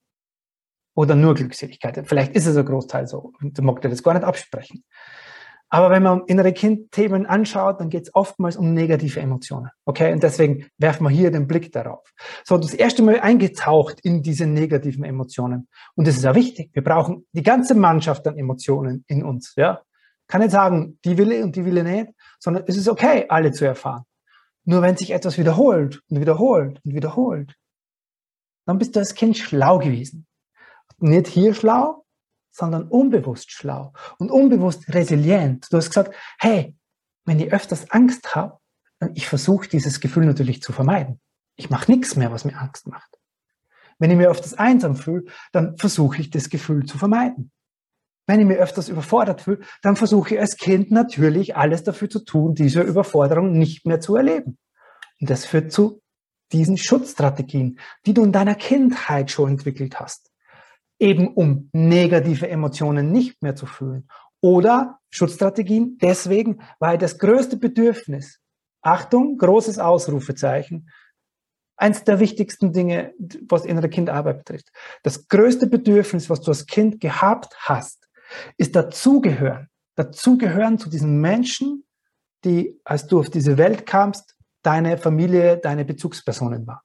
Oder 0.94 1.16
nur 1.16 1.36
Glückseligkeit. 1.36 2.06
Vielleicht 2.06 2.36
ist 2.36 2.46
es 2.46 2.58
ein 2.58 2.66
Großteil 2.66 3.08
so. 3.08 3.32
Du 3.40 3.62
magst 3.62 3.86
dir 3.86 3.90
das 3.90 4.04
gar 4.04 4.14
nicht 4.14 4.26
absprechen. 4.26 4.84
Aber 5.74 5.90
wenn 5.90 6.04
man 6.04 6.24
innere 6.28 6.52
Kindthemen 6.52 7.26
anschaut, 7.26 7.80
dann 7.80 7.90
geht 7.90 8.04
es 8.04 8.14
oftmals 8.14 8.58
um 8.58 8.74
negative 8.74 9.22
Emotionen. 9.22 9.70
Okay, 9.86 10.12
und 10.12 10.22
deswegen 10.22 10.68
werfen 10.78 11.06
wir 11.06 11.10
hier 11.10 11.32
den 11.32 11.48
Blick 11.48 11.72
darauf. 11.72 12.12
So, 12.44 12.58
das 12.58 12.74
erste 12.74 13.04
Mal 13.04 13.22
eingetaucht 13.22 14.02
in 14.04 14.22
diese 14.22 14.46
negativen 14.46 15.06
Emotionen. 15.06 15.70
Und 15.96 16.08
das 16.08 16.18
ist 16.18 16.26
ja 16.26 16.36
wichtig. 16.36 16.72
Wir 16.74 16.84
brauchen 16.84 17.26
die 17.32 17.42
ganze 17.42 17.74
Mannschaft 17.74 18.28
an 18.28 18.38
Emotionen 18.38 19.06
in 19.08 19.24
uns. 19.24 19.54
Ja, 19.56 19.82
kann 20.28 20.42
nicht 20.42 20.52
sagen, 20.52 21.00
die 21.06 21.18
will 21.18 21.42
und 21.42 21.56
die 21.56 21.64
will 21.64 21.82
nicht, 21.84 22.12
sondern 22.38 22.66
es 22.68 22.76
ist 22.76 22.90
okay, 22.90 23.26
alle 23.30 23.54
zu 23.54 23.64
erfahren. 23.64 24.04
Nur 24.66 24.82
wenn 24.82 24.98
sich 24.98 25.12
etwas 25.12 25.38
wiederholt 25.38 26.02
und 26.10 26.20
wiederholt 26.20 26.82
und 26.84 26.94
wiederholt, 26.94 27.56
dann 28.66 28.78
bist 28.78 28.96
du 28.96 29.00
als 29.00 29.16
Kind 29.16 29.38
schlau 29.38 29.80
gewesen. 29.80 30.28
Nicht 31.00 31.28
hier 31.28 31.54
schlau, 31.54 32.01
sondern 32.52 32.88
unbewusst 32.88 33.52
schlau 33.52 33.94
und 34.18 34.30
unbewusst 34.30 34.94
resilient. 34.94 35.68
Du 35.72 35.78
hast 35.78 35.90
gesagt, 35.90 36.16
hey, 36.40 36.76
wenn 37.26 37.40
ich 37.40 37.52
öfters 37.52 37.90
Angst 37.92 38.36
habe, 38.36 38.58
dann 39.00 39.12
ich 39.16 39.28
versuche 39.28 39.68
dieses 39.68 40.00
Gefühl 40.00 40.26
natürlich 40.26 40.62
zu 40.62 40.74
vermeiden. 40.74 41.20
Ich 41.56 41.70
mache 41.70 41.92
nichts 41.92 42.16
mehr, 42.16 42.32
was 42.32 42.46
mir 42.46 42.58
Angst 42.58 42.88
macht. 42.88 43.18
Wenn 44.00 44.12
ich 44.12 44.18
mir 44.18 44.30
öfters 44.30 44.54
einsam 44.56 44.96
fühle, 44.96 45.26
dann 45.52 45.78
versuche 45.78 46.22
ich 46.22 46.30
das 46.30 46.50
Gefühl 46.50 46.86
zu 46.86 46.98
vermeiden. 46.98 47.52
Wenn 48.28 48.40
ich 48.40 48.46
mir 48.46 48.58
öfters 48.58 48.90
überfordert 48.90 49.42
fühle, 49.42 49.60
dann 49.82 49.96
versuche 49.96 50.36
ich 50.36 50.40
als 50.40 50.58
Kind 50.58 50.92
natürlich 50.92 51.56
alles 51.56 51.84
dafür 51.84 52.10
zu 52.10 52.24
tun, 52.24 52.56
diese 52.56 52.82
Überforderung 52.82 53.58
nicht 53.58 53.86
mehr 53.86 54.00
zu 54.00 54.16
erleben. 54.16 54.58
Und 55.20 55.30
das 55.30 55.46
führt 55.46 55.72
zu 55.72 56.02
diesen 56.52 56.78
Schutzstrategien, 56.78 57.80
die 58.06 58.14
du 58.14 58.24
in 58.24 58.32
deiner 58.32 58.56
Kindheit 58.56 59.32
schon 59.32 59.52
entwickelt 59.52 60.00
hast 60.00 60.31
eben 61.02 61.34
um 61.34 61.70
negative 61.74 62.48
Emotionen 62.48 63.12
nicht 63.12 63.42
mehr 63.42 63.56
zu 63.56 63.66
fühlen. 63.66 64.08
Oder 64.40 65.00
Schutzstrategien 65.10 65.98
deswegen, 66.00 66.62
weil 66.80 66.98
das 66.98 67.18
größte 67.18 67.58
Bedürfnis, 67.58 68.40
Achtung, 68.82 69.38
großes 69.38 69.80
Ausrufezeichen, 69.80 70.90
eins 71.76 72.04
der 72.04 72.20
wichtigsten 72.20 72.72
Dinge, 72.72 73.14
was 73.50 73.66
innere 73.66 73.90
Kindarbeit 73.90 74.38
betrifft. 74.38 74.72
Das 75.02 75.28
größte 75.28 75.68
Bedürfnis, 75.68 76.30
was 76.30 76.42
du 76.42 76.52
als 76.52 76.68
Kind 76.68 77.00
gehabt 77.00 77.56
hast, 77.60 78.08
ist 78.58 78.76
dazugehören. 78.76 79.68
Dazugehören 79.96 80.78
zu 80.78 80.90
diesen 80.90 81.20
Menschen, 81.20 81.84
die, 82.46 82.80
als 82.84 83.08
du 83.08 83.20
auf 83.20 83.30
diese 83.30 83.58
Welt 83.58 83.86
kamst, 83.86 84.36
deine 84.62 84.98
Familie, 84.98 85.58
deine 85.58 85.84
Bezugspersonen 85.84 86.66
waren. 86.68 86.82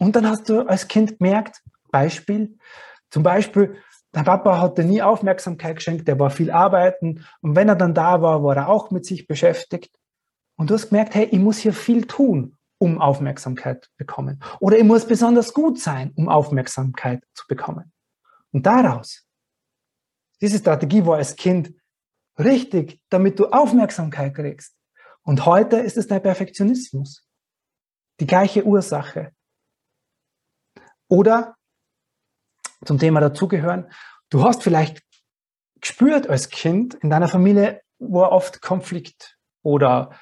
Und 0.00 0.16
dann 0.16 0.26
hast 0.26 0.48
du 0.48 0.66
als 0.66 0.88
Kind 0.88 1.18
gemerkt, 1.18 1.62
Beispiel, 1.92 2.58
zum 3.10 3.22
Beispiel, 3.22 3.76
dein 4.12 4.24
Papa 4.24 4.58
hat 4.58 4.78
dir 4.78 4.84
nie 4.84 5.02
Aufmerksamkeit 5.02 5.76
geschenkt, 5.76 6.08
der 6.08 6.18
war 6.18 6.30
viel 6.30 6.50
arbeiten 6.50 7.26
und 7.42 7.54
wenn 7.54 7.68
er 7.68 7.76
dann 7.76 7.92
da 7.92 8.22
war, 8.22 8.42
war 8.42 8.56
er 8.56 8.68
auch 8.68 8.90
mit 8.90 9.04
sich 9.04 9.26
beschäftigt. 9.26 9.94
Und 10.56 10.70
du 10.70 10.74
hast 10.74 10.88
gemerkt, 10.88 11.14
hey, 11.14 11.26
ich 11.30 11.38
muss 11.38 11.58
hier 11.58 11.74
viel 11.74 12.06
tun, 12.06 12.56
um 12.78 12.98
Aufmerksamkeit 12.98 13.84
zu 13.84 13.90
bekommen. 13.98 14.42
Oder 14.58 14.78
ich 14.78 14.84
muss 14.84 15.06
besonders 15.06 15.52
gut 15.52 15.78
sein, 15.78 16.12
um 16.16 16.28
Aufmerksamkeit 16.28 17.22
zu 17.34 17.44
bekommen. 17.46 17.92
Und 18.52 18.64
daraus, 18.64 19.26
diese 20.40 20.58
Strategie 20.58 21.04
war 21.04 21.18
als 21.18 21.36
Kind 21.36 21.74
richtig, 22.38 23.00
damit 23.10 23.38
du 23.38 23.46
Aufmerksamkeit 23.48 24.34
kriegst. 24.34 24.74
Und 25.22 25.44
heute 25.44 25.76
ist 25.76 25.98
es 25.98 26.06
dein 26.06 26.22
Perfektionismus. 26.22 27.26
Die 28.18 28.26
gleiche 28.26 28.64
Ursache. 28.64 29.32
Oder 31.10 31.56
zum 32.84 32.98
Thema 32.98 33.20
dazugehören, 33.20 33.90
du 34.30 34.44
hast 34.44 34.62
vielleicht 34.62 35.02
gespürt 35.80 36.28
als 36.28 36.48
Kind, 36.48 36.94
in 36.94 37.10
deiner 37.10 37.28
Familie 37.28 37.82
war 37.98 38.32
oft 38.32 38.62
Konflikt 38.62 39.36
oder 39.62 40.16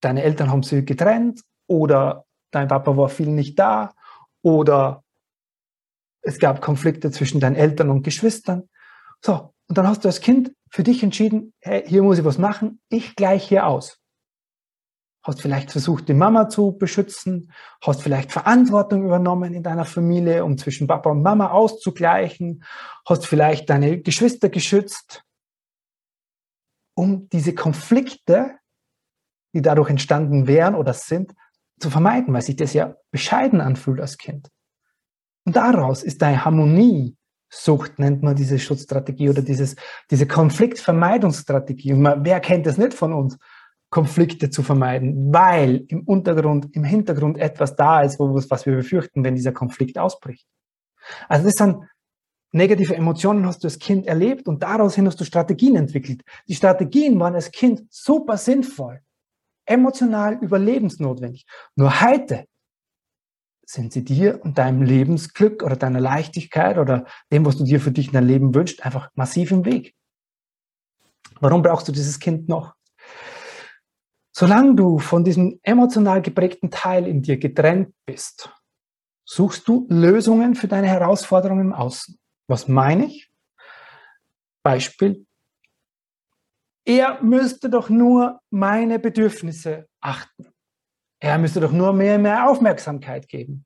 deine 0.00 0.22
Eltern 0.22 0.50
haben 0.50 0.62
sich 0.62 0.86
getrennt 0.86 1.42
oder 1.66 2.24
dein 2.52 2.68
Papa 2.68 2.96
war 2.96 3.08
viel 3.08 3.28
nicht 3.28 3.58
da 3.58 3.92
oder 4.42 5.02
es 6.22 6.38
gab 6.38 6.60
Konflikte 6.60 7.10
zwischen 7.10 7.40
deinen 7.40 7.56
Eltern 7.56 7.90
und 7.90 8.02
Geschwistern. 8.02 8.68
So, 9.20 9.52
und 9.68 9.78
dann 9.78 9.88
hast 9.88 10.04
du 10.04 10.08
als 10.08 10.20
Kind 10.20 10.52
für 10.70 10.84
dich 10.84 11.02
entschieden, 11.02 11.52
hey, 11.60 11.82
hier 11.86 12.02
muss 12.02 12.18
ich 12.18 12.24
was 12.24 12.38
machen, 12.38 12.80
ich 12.88 13.16
gleich 13.16 13.48
hier 13.48 13.66
aus 13.66 13.99
hast 15.22 15.42
vielleicht 15.42 15.70
versucht, 15.70 16.08
die 16.08 16.14
Mama 16.14 16.48
zu 16.48 16.72
beschützen, 16.72 17.52
hast 17.82 18.02
vielleicht 18.02 18.32
Verantwortung 18.32 19.04
übernommen 19.04 19.52
in 19.52 19.62
deiner 19.62 19.84
Familie, 19.84 20.44
um 20.44 20.56
zwischen 20.56 20.86
Papa 20.86 21.10
und 21.10 21.22
Mama 21.22 21.50
auszugleichen, 21.50 22.64
hast 23.06 23.26
vielleicht 23.26 23.68
deine 23.68 24.00
Geschwister 24.00 24.48
geschützt, 24.48 25.24
um 26.94 27.28
diese 27.28 27.54
Konflikte, 27.54 28.56
die 29.54 29.62
dadurch 29.62 29.90
entstanden 29.90 30.46
wären 30.46 30.74
oder 30.74 30.94
sind, 30.94 31.34
zu 31.78 31.90
vermeiden, 31.90 32.32
weil 32.32 32.42
sich 32.42 32.56
das 32.56 32.72
ja 32.72 32.94
bescheiden 33.10 33.60
anfühlt 33.60 34.00
als 34.00 34.18
Kind. 34.18 34.48
Und 35.46 35.56
daraus 35.56 36.02
ist 36.02 36.22
deine 36.22 36.44
Harmoniesucht, 36.44 37.98
nennt 37.98 38.22
man 38.22 38.36
diese 38.36 38.58
Schutzstrategie 38.58 39.30
oder 39.30 39.42
dieses, 39.42 39.76
diese 40.10 40.26
Konfliktvermeidungsstrategie. 40.26 41.94
Und 41.94 42.02
man, 42.02 42.24
wer 42.24 42.40
kennt 42.40 42.66
das 42.66 42.78
nicht 42.78 42.94
von 42.94 43.12
uns? 43.12 43.38
Konflikte 43.90 44.50
zu 44.50 44.62
vermeiden, 44.62 45.32
weil 45.32 45.84
im 45.88 46.04
Untergrund, 46.04 46.74
im 46.74 46.84
Hintergrund 46.84 47.38
etwas 47.38 47.74
da 47.74 48.02
ist, 48.02 48.18
was 48.20 48.66
wir 48.66 48.76
befürchten, 48.76 49.24
wenn 49.24 49.34
dieser 49.34 49.52
Konflikt 49.52 49.98
ausbricht. 49.98 50.46
Also 51.28 51.44
das 51.44 51.54
sind 51.54 51.84
negative 52.52 52.94
Emotionen 52.94 53.46
hast 53.46 53.62
du 53.62 53.68
als 53.68 53.78
Kind 53.78 54.06
erlebt 54.06 54.48
und 54.48 54.62
daraus 54.62 54.94
hin 54.94 55.06
hast 55.06 55.20
du 55.20 55.24
Strategien 55.24 55.76
entwickelt. 55.76 56.22
Die 56.48 56.54
Strategien 56.54 57.18
waren 57.18 57.34
als 57.34 57.50
Kind 57.50 57.82
super 57.90 58.36
sinnvoll, 58.36 59.00
emotional 59.66 60.38
überlebensnotwendig. 60.40 61.46
Nur 61.74 62.00
heute 62.00 62.46
sind 63.66 63.92
sie 63.92 64.04
dir 64.04 64.40
und 64.42 64.58
deinem 64.58 64.82
Lebensglück 64.82 65.62
oder 65.62 65.76
deiner 65.76 66.00
Leichtigkeit 66.00 66.76
oder 66.76 67.06
dem, 67.32 67.44
was 67.44 67.56
du 67.56 67.64
dir 67.64 67.80
für 67.80 67.92
dich 67.92 68.08
in 68.08 68.12
dein 68.12 68.26
Leben 68.26 68.54
wünschst, 68.54 68.84
einfach 68.84 69.10
massiv 69.14 69.52
im 69.52 69.64
Weg. 69.64 69.94
Warum 71.40 71.62
brauchst 71.62 71.86
du 71.86 71.92
dieses 71.92 72.18
Kind 72.18 72.48
noch? 72.48 72.74
Solange 74.32 74.76
du 74.76 74.98
von 74.98 75.24
diesem 75.24 75.58
emotional 75.62 76.22
geprägten 76.22 76.70
Teil 76.70 77.06
in 77.06 77.22
dir 77.22 77.36
getrennt 77.36 77.94
bist, 78.06 78.50
suchst 79.24 79.66
du 79.68 79.86
Lösungen 79.88 80.54
für 80.54 80.68
deine 80.68 80.86
Herausforderungen 80.86 81.66
im 81.66 81.72
Außen. 81.72 82.18
Was 82.46 82.68
meine 82.68 83.06
ich? 83.06 83.30
Beispiel. 84.62 85.26
er 86.84 87.22
müsste 87.22 87.70
doch 87.70 87.88
nur 87.88 88.40
meine 88.50 88.98
Bedürfnisse 88.98 89.88
achten. 90.00 90.52
Er 91.18 91.38
müsste 91.38 91.60
doch 91.60 91.72
nur 91.72 91.92
mehr, 91.92 92.18
mehr 92.18 92.48
Aufmerksamkeit 92.48 93.28
geben. 93.28 93.64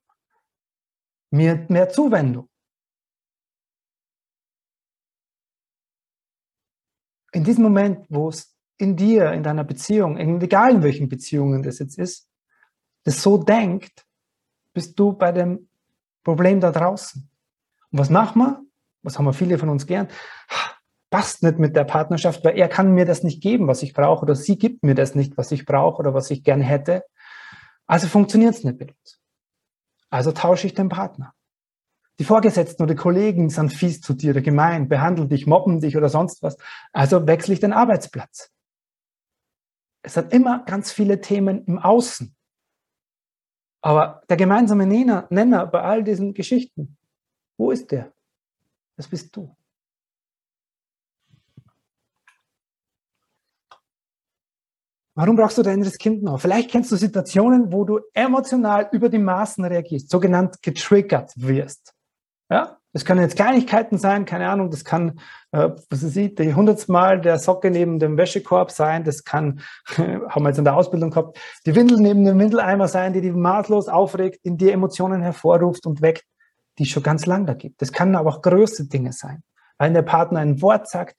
Mir 1.30 1.66
mehr 1.68 1.88
Zuwendung. 1.88 2.48
In 7.32 7.42
diesem 7.42 7.64
Moment, 7.64 8.06
wo 8.08 8.28
es 8.28 8.53
in 8.78 8.96
dir, 8.96 9.32
in 9.32 9.42
deiner 9.42 9.64
Beziehung, 9.64 10.16
egal 10.16 10.72
in 10.72 10.82
welchen 10.82 11.08
Beziehungen 11.08 11.62
das 11.62 11.78
jetzt 11.78 11.98
ist, 11.98 12.28
das 13.04 13.22
so 13.22 13.38
denkt, 13.38 14.04
bist 14.72 14.98
du 14.98 15.12
bei 15.12 15.32
dem 15.32 15.68
Problem 16.24 16.60
da 16.60 16.72
draußen. 16.72 17.28
Und 17.92 17.98
was 17.98 18.10
machen 18.10 18.40
wir? 18.40 18.60
Was 19.02 19.18
haben 19.18 19.26
wir 19.26 19.32
viele 19.32 19.58
von 19.58 19.68
uns 19.68 19.86
gern? 19.86 20.08
Passt 21.10 21.42
nicht 21.42 21.58
mit 21.58 21.76
der 21.76 21.84
Partnerschaft, 21.84 22.44
weil 22.44 22.58
er 22.58 22.68
kann 22.68 22.92
mir 22.92 23.04
das 23.04 23.22
nicht 23.22 23.42
geben, 23.42 23.68
was 23.68 23.82
ich 23.82 23.92
brauche, 23.92 24.22
oder 24.22 24.34
sie 24.34 24.58
gibt 24.58 24.82
mir 24.82 24.94
das 24.94 25.14
nicht, 25.14 25.36
was 25.36 25.52
ich 25.52 25.64
brauche 25.66 25.98
oder 25.98 26.14
was 26.14 26.30
ich 26.30 26.42
gern 26.42 26.60
hätte. 26.60 27.04
Also 27.86 28.08
funktioniert 28.08 28.54
es 28.54 28.64
nicht 28.64 28.80
mit 28.80 28.90
uns. 28.90 29.20
Also 30.10 30.32
tausche 30.32 30.66
ich 30.66 30.74
den 30.74 30.88
Partner. 30.88 31.34
Die 32.18 32.24
Vorgesetzten 32.24 32.82
oder 32.82 32.94
Kollegen 32.94 33.50
sind 33.50 33.72
fies 33.72 34.00
zu 34.00 34.14
dir 34.14 34.30
oder 34.30 34.40
gemein, 34.40 34.88
behandeln 34.88 35.28
dich, 35.28 35.46
mobben 35.46 35.80
dich 35.80 35.96
oder 35.96 36.08
sonst 36.08 36.42
was. 36.42 36.56
Also 36.92 37.26
wechsle 37.26 37.54
ich 37.54 37.60
den 37.60 37.72
Arbeitsplatz. 37.72 38.53
Es 40.04 40.18
hat 40.18 40.34
immer 40.34 40.62
ganz 40.64 40.92
viele 40.92 41.20
Themen 41.20 41.64
im 41.64 41.78
Außen. 41.78 42.36
Aber 43.82 44.22
der 44.28 44.36
gemeinsame 44.36 44.86
Nenner, 44.86 45.66
bei 45.66 45.80
all 45.80 46.04
diesen 46.04 46.34
Geschichten, 46.34 46.98
wo 47.58 47.70
ist 47.70 47.90
der? 47.90 48.12
Das 48.96 49.08
bist 49.08 49.34
du. 49.34 49.56
Warum 55.16 55.36
brauchst 55.36 55.56
du 55.56 55.62
dein 55.62 55.74
inneres 55.74 55.96
Kind 55.96 56.22
noch? 56.22 56.40
Vielleicht 56.40 56.70
kennst 56.70 56.92
du 56.92 56.96
Situationen, 56.96 57.72
wo 57.72 57.84
du 57.84 58.00
emotional 58.12 58.88
über 58.92 59.08
die 59.08 59.18
Maßen 59.18 59.64
reagierst, 59.64 60.10
sogenannt 60.10 60.60
getriggert 60.60 61.32
wirst. 61.36 61.94
Ja, 62.50 62.78
das 62.94 63.04
können 63.04 63.20
jetzt 63.20 63.34
Kleinigkeiten 63.34 63.98
sein, 63.98 64.24
keine 64.24 64.48
Ahnung, 64.48 64.70
das 64.70 64.84
kann, 64.84 65.20
äh, 65.50 65.70
was 65.90 66.04
ihr 66.04 66.10
seht, 66.10 66.38
die 66.38 66.54
Mal 66.86 67.20
der 67.20 67.40
Socke 67.40 67.70
neben 67.70 67.98
dem 67.98 68.16
Wäschekorb 68.16 68.70
sein, 68.70 69.02
das 69.02 69.24
kann, 69.24 69.60
haben 69.98 70.44
wir 70.44 70.48
jetzt 70.48 70.58
in 70.58 70.64
der 70.64 70.76
Ausbildung 70.76 71.10
gehabt, 71.10 71.36
die 71.66 71.74
Windel 71.74 71.98
neben 71.98 72.24
dem 72.24 72.38
Windeleimer 72.38 72.86
sein, 72.86 73.12
die 73.12 73.20
dich 73.20 73.32
maßlos 73.32 73.88
aufregt, 73.88 74.38
in 74.44 74.56
dir 74.58 74.72
Emotionen 74.72 75.22
hervorruft 75.22 75.86
und 75.86 76.02
weckt, 76.02 76.24
die 76.78 76.84
es 76.84 76.88
schon 76.88 77.02
ganz 77.02 77.26
lang 77.26 77.46
da 77.46 77.54
gibt. 77.54 77.82
Das 77.82 77.92
kann 77.92 78.14
aber 78.14 78.30
auch 78.30 78.42
größte 78.42 78.86
Dinge 78.86 79.12
sein. 79.12 79.42
Weil 79.76 79.92
der 79.92 80.02
Partner 80.02 80.38
ein 80.38 80.62
Wort 80.62 80.88
sagt, 80.88 81.16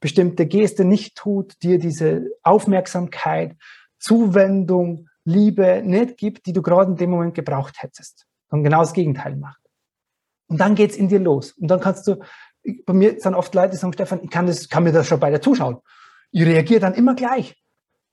bestimmte 0.00 0.44
Geste 0.44 0.84
nicht 0.84 1.16
tut, 1.16 1.54
dir 1.62 1.78
diese 1.78 2.26
Aufmerksamkeit, 2.42 3.56
Zuwendung, 3.98 5.08
Liebe 5.24 5.80
nicht 5.82 6.18
gibt, 6.18 6.44
die 6.44 6.52
du 6.52 6.60
gerade 6.60 6.90
in 6.90 6.96
dem 6.98 7.10
Moment 7.10 7.34
gebraucht 7.34 7.76
hättest. 7.78 8.26
Und 8.50 8.62
genau 8.62 8.80
das 8.80 8.92
Gegenteil 8.92 9.36
macht. 9.36 9.63
Und 10.54 10.58
dann 10.58 10.76
geht's 10.76 10.94
in 10.94 11.08
dir 11.08 11.18
los. 11.18 11.50
Und 11.50 11.66
dann 11.66 11.80
kannst 11.80 12.06
du, 12.06 12.20
bei 12.86 12.92
mir 12.92 13.18
sind 13.18 13.34
oft 13.34 13.52
Leute, 13.56 13.70
die 13.70 13.76
sagen, 13.76 13.92
Stefan, 13.92 14.22
ich 14.22 14.30
kann, 14.30 14.46
das, 14.46 14.68
kann 14.68 14.84
mir 14.84 14.92
das 14.92 15.08
schon 15.08 15.18
bei 15.18 15.28
dir 15.28 15.40
zuschauen. 15.40 15.78
Ich 16.30 16.46
reagiere 16.46 16.78
dann 16.78 16.94
immer 16.94 17.16
gleich. 17.16 17.60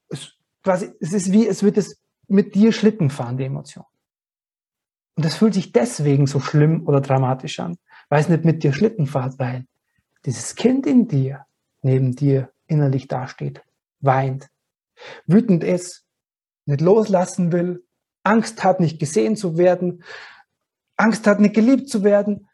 Es, 0.09 0.33
quasi, 0.63 0.91
es 0.99 1.13
ist 1.13 1.31
wie, 1.31 1.47
es 1.47 1.61
wird 1.61 1.77
es 1.77 2.01
mit 2.27 2.55
dir 2.55 2.71
Schlitten 2.71 3.11
fahren, 3.11 3.37
die 3.37 3.43
Emotion. 3.43 3.85
Und 5.17 5.23
das 5.23 5.35
fühlt 5.35 5.53
sich 5.53 5.71
deswegen 5.71 6.25
so 6.25 6.39
schlimm 6.39 6.87
oder 6.87 6.99
dramatisch 6.99 7.59
an, 7.59 7.77
weil 8.09 8.21
es 8.21 8.27
nicht 8.27 8.43
mit 8.43 8.63
dir 8.63 8.73
Schlitten 8.73 9.05
fährt, 9.05 9.37
weil 9.37 9.65
dieses 10.25 10.55
Kind 10.55 10.87
in 10.87 11.07
dir 11.07 11.45
neben 11.83 12.15
dir 12.15 12.49
innerlich 12.65 13.07
dasteht, 13.07 13.61
weint, 13.99 14.49
wütend 15.27 15.63
ist, 15.63 16.07
nicht 16.65 16.81
loslassen 16.81 17.51
will, 17.51 17.85
Angst 18.23 18.63
hat, 18.63 18.79
nicht 18.79 18.97
gesehen 18.97 19.35
zu 19.35 19.59
werden, 19.59 20.03
Angst 21.01 21.27
hat, 21.27 21.39
nicht 21.39 21.55
geliebt 21.55 21.89
zu 21.89 22.03
werden, 22.03 22.47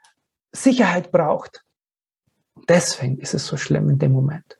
Sicherheit 0.51 1.12
braucht. 1.12 1.63
Deswegen 2.67 3.17
ist 3.19 3.33
es 3.33 3.45
so 3.45 3.57
schlimm 3.57 3.89
in 3.89 3.99
dem 3.99 4.12
Moment. 4.12 4.57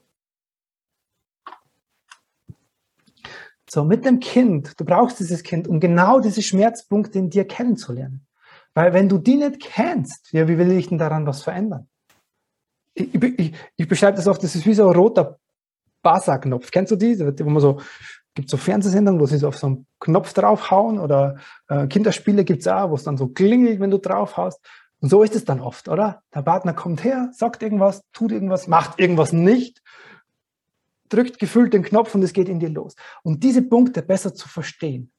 So, 3.68 3.84
mit 3.84 4.04
dem 4.04 4.20
Kind, 4.20 4.80
du 4.80 4.84
brauchst 4.84 5.20
dieses 5.20 5.42
Kind, 5.42 5.68
um 5.68 5.78
genau 5.78 6.20
diese 6.20 6.42
Schmerzpunkte 6.42 7.18
in 7.18 7.28
dir 7.28 7.46
kennenzulernen. 7.46 8.26
Weil 8.72 8.94
wenn 8.94 9.08
du 9.08 9.18
die 9.18 9.36
nicht 9.36 9.60
kennst, 9.60 10.32
ja, 10.32 10.48
wie 10.48 10.56
will 10.56 10.70
ich 10.72 10.88
denn 10.88 10.98
daran 10.98 11.26
was 11.26 11.42
verändern? 11.42 11.88
Ich, 12.94 13.14
ich, 13.14 13.54
ich 13.76 13.88
beschreibe 13.88 14.16
das 14.16 14.26
oft, 14.26 14.42
das 14.42 14.54
ist 14.54 14.66
wie 14.66 14.74
so 14.74 14.88
ein 14.88 14.96
roter 14.96 15.38
Buzzer-Knopf. 16.02 16.70
Kennst 16.70 16.92
du 16.92 16.96
die? 16.96 17.18
Wo 17.18 17.50
man 17.50 17.60
so 17.60 17.80
gibt 18.34 18.50
so 18.50 18.56
Fernsehsendungen, 18.56 19.20
wo 19.20 19.26
sie 19.26 19.38
so 19.38 19.48
auf 19.48 19.58
so 19.58 19.66
einen 19.66 19.86
Knopf 20.00 20.32
draufhauen 20.32 20.98
oder 20.98 21.36
äh, 21.68 21.86
Kinderspiele 21.86 22.44
gibt's 22.44 22.68
auch, 22.68 22.90
wo 22.90 22.94
es 22.94 23.04
dann 23.04 23.16
so 23.16 23.28
klingelt, 23.28 23.80
wenn 23.80 23.90
du 23.90 23.98
draufhaust. 23.98 24.60
Und 25.00 25.10
so 25.10 25.22
ist 25.22 25.34
es 25.34 25.44
dann 25.44 25.60
oft, 25.60 25.88
oder? 25.88 26.22
Der 26.34 26.42
Partner 26.42 26.72
kommt 26.72 27.04
her, 27.04 27.30
sagt 27.32 27.62
irgendwas, 27.62 28.02
tut 28.12 28.32
irgendwas, 28.32 28.66
macht 28.66 28.98
irgendwas 28.98 29.32
nicht, 29.32 29.82
drückt 31.08 31.38
gefühlt 31.38 31.72
den 31.72 31.82
Knopf 31.82 32.14
und 32.14 32.22
es 32.22 32.32
geht 32.32 32.48
in 32.48 32.58
dir 32.58 32.70
los. 32.70 32.94
Und 33.22 33.42
diese 33.44 33.62
Punkte 33.62 34.02
besser 34.02 34.34
zu 34.34 34.48
verstehen, 34.48 35.12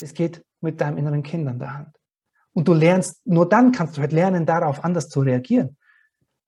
das 0.00 0.14
geht 0.14 0.44
mit 0.60 0.80
deinem 0.80 0.98
inneren 0.98 1.22
Kind 1.22 1.48
an 1.48 1.58
der 1.58 1.74
Hand. 1.74 1.96
Und 2.52 2.66
du 2.66 2.74
lernst, 2.74 3.24
nur 3.26 3.48
dann 3.48 3.72
kannst 3.72 3.96
du 3.96 4.00
halt 4.00 4.12
lernen, 4.12 4.46
darauf 4.46 4.84
anders 4.84 5.08
zu 5.08 5.20
reagieren. 5.20 5.76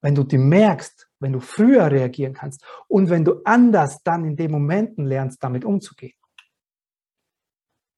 Wenn 0.00 0.14
du 0.14 0.24
die 0.24 0.38
merkst, 0.38 1.08
wenn 1.22 1.32
du 1.32 1.40
früher 1.40 1.90
reagieren 1.90 2.34
kannst 2.34 2.64
und 2.88 3.08
wenn 3.08 3.24
du 3.24 3.40
anders 3.44 4.02
dann 4.02 4.24
in 4.24 4.36
den 4.36 4.50
Momenten 4.50 5.06
lernst, 5.06 5.42
damit 5.42 5.64
umzugehen. 5.64 6.14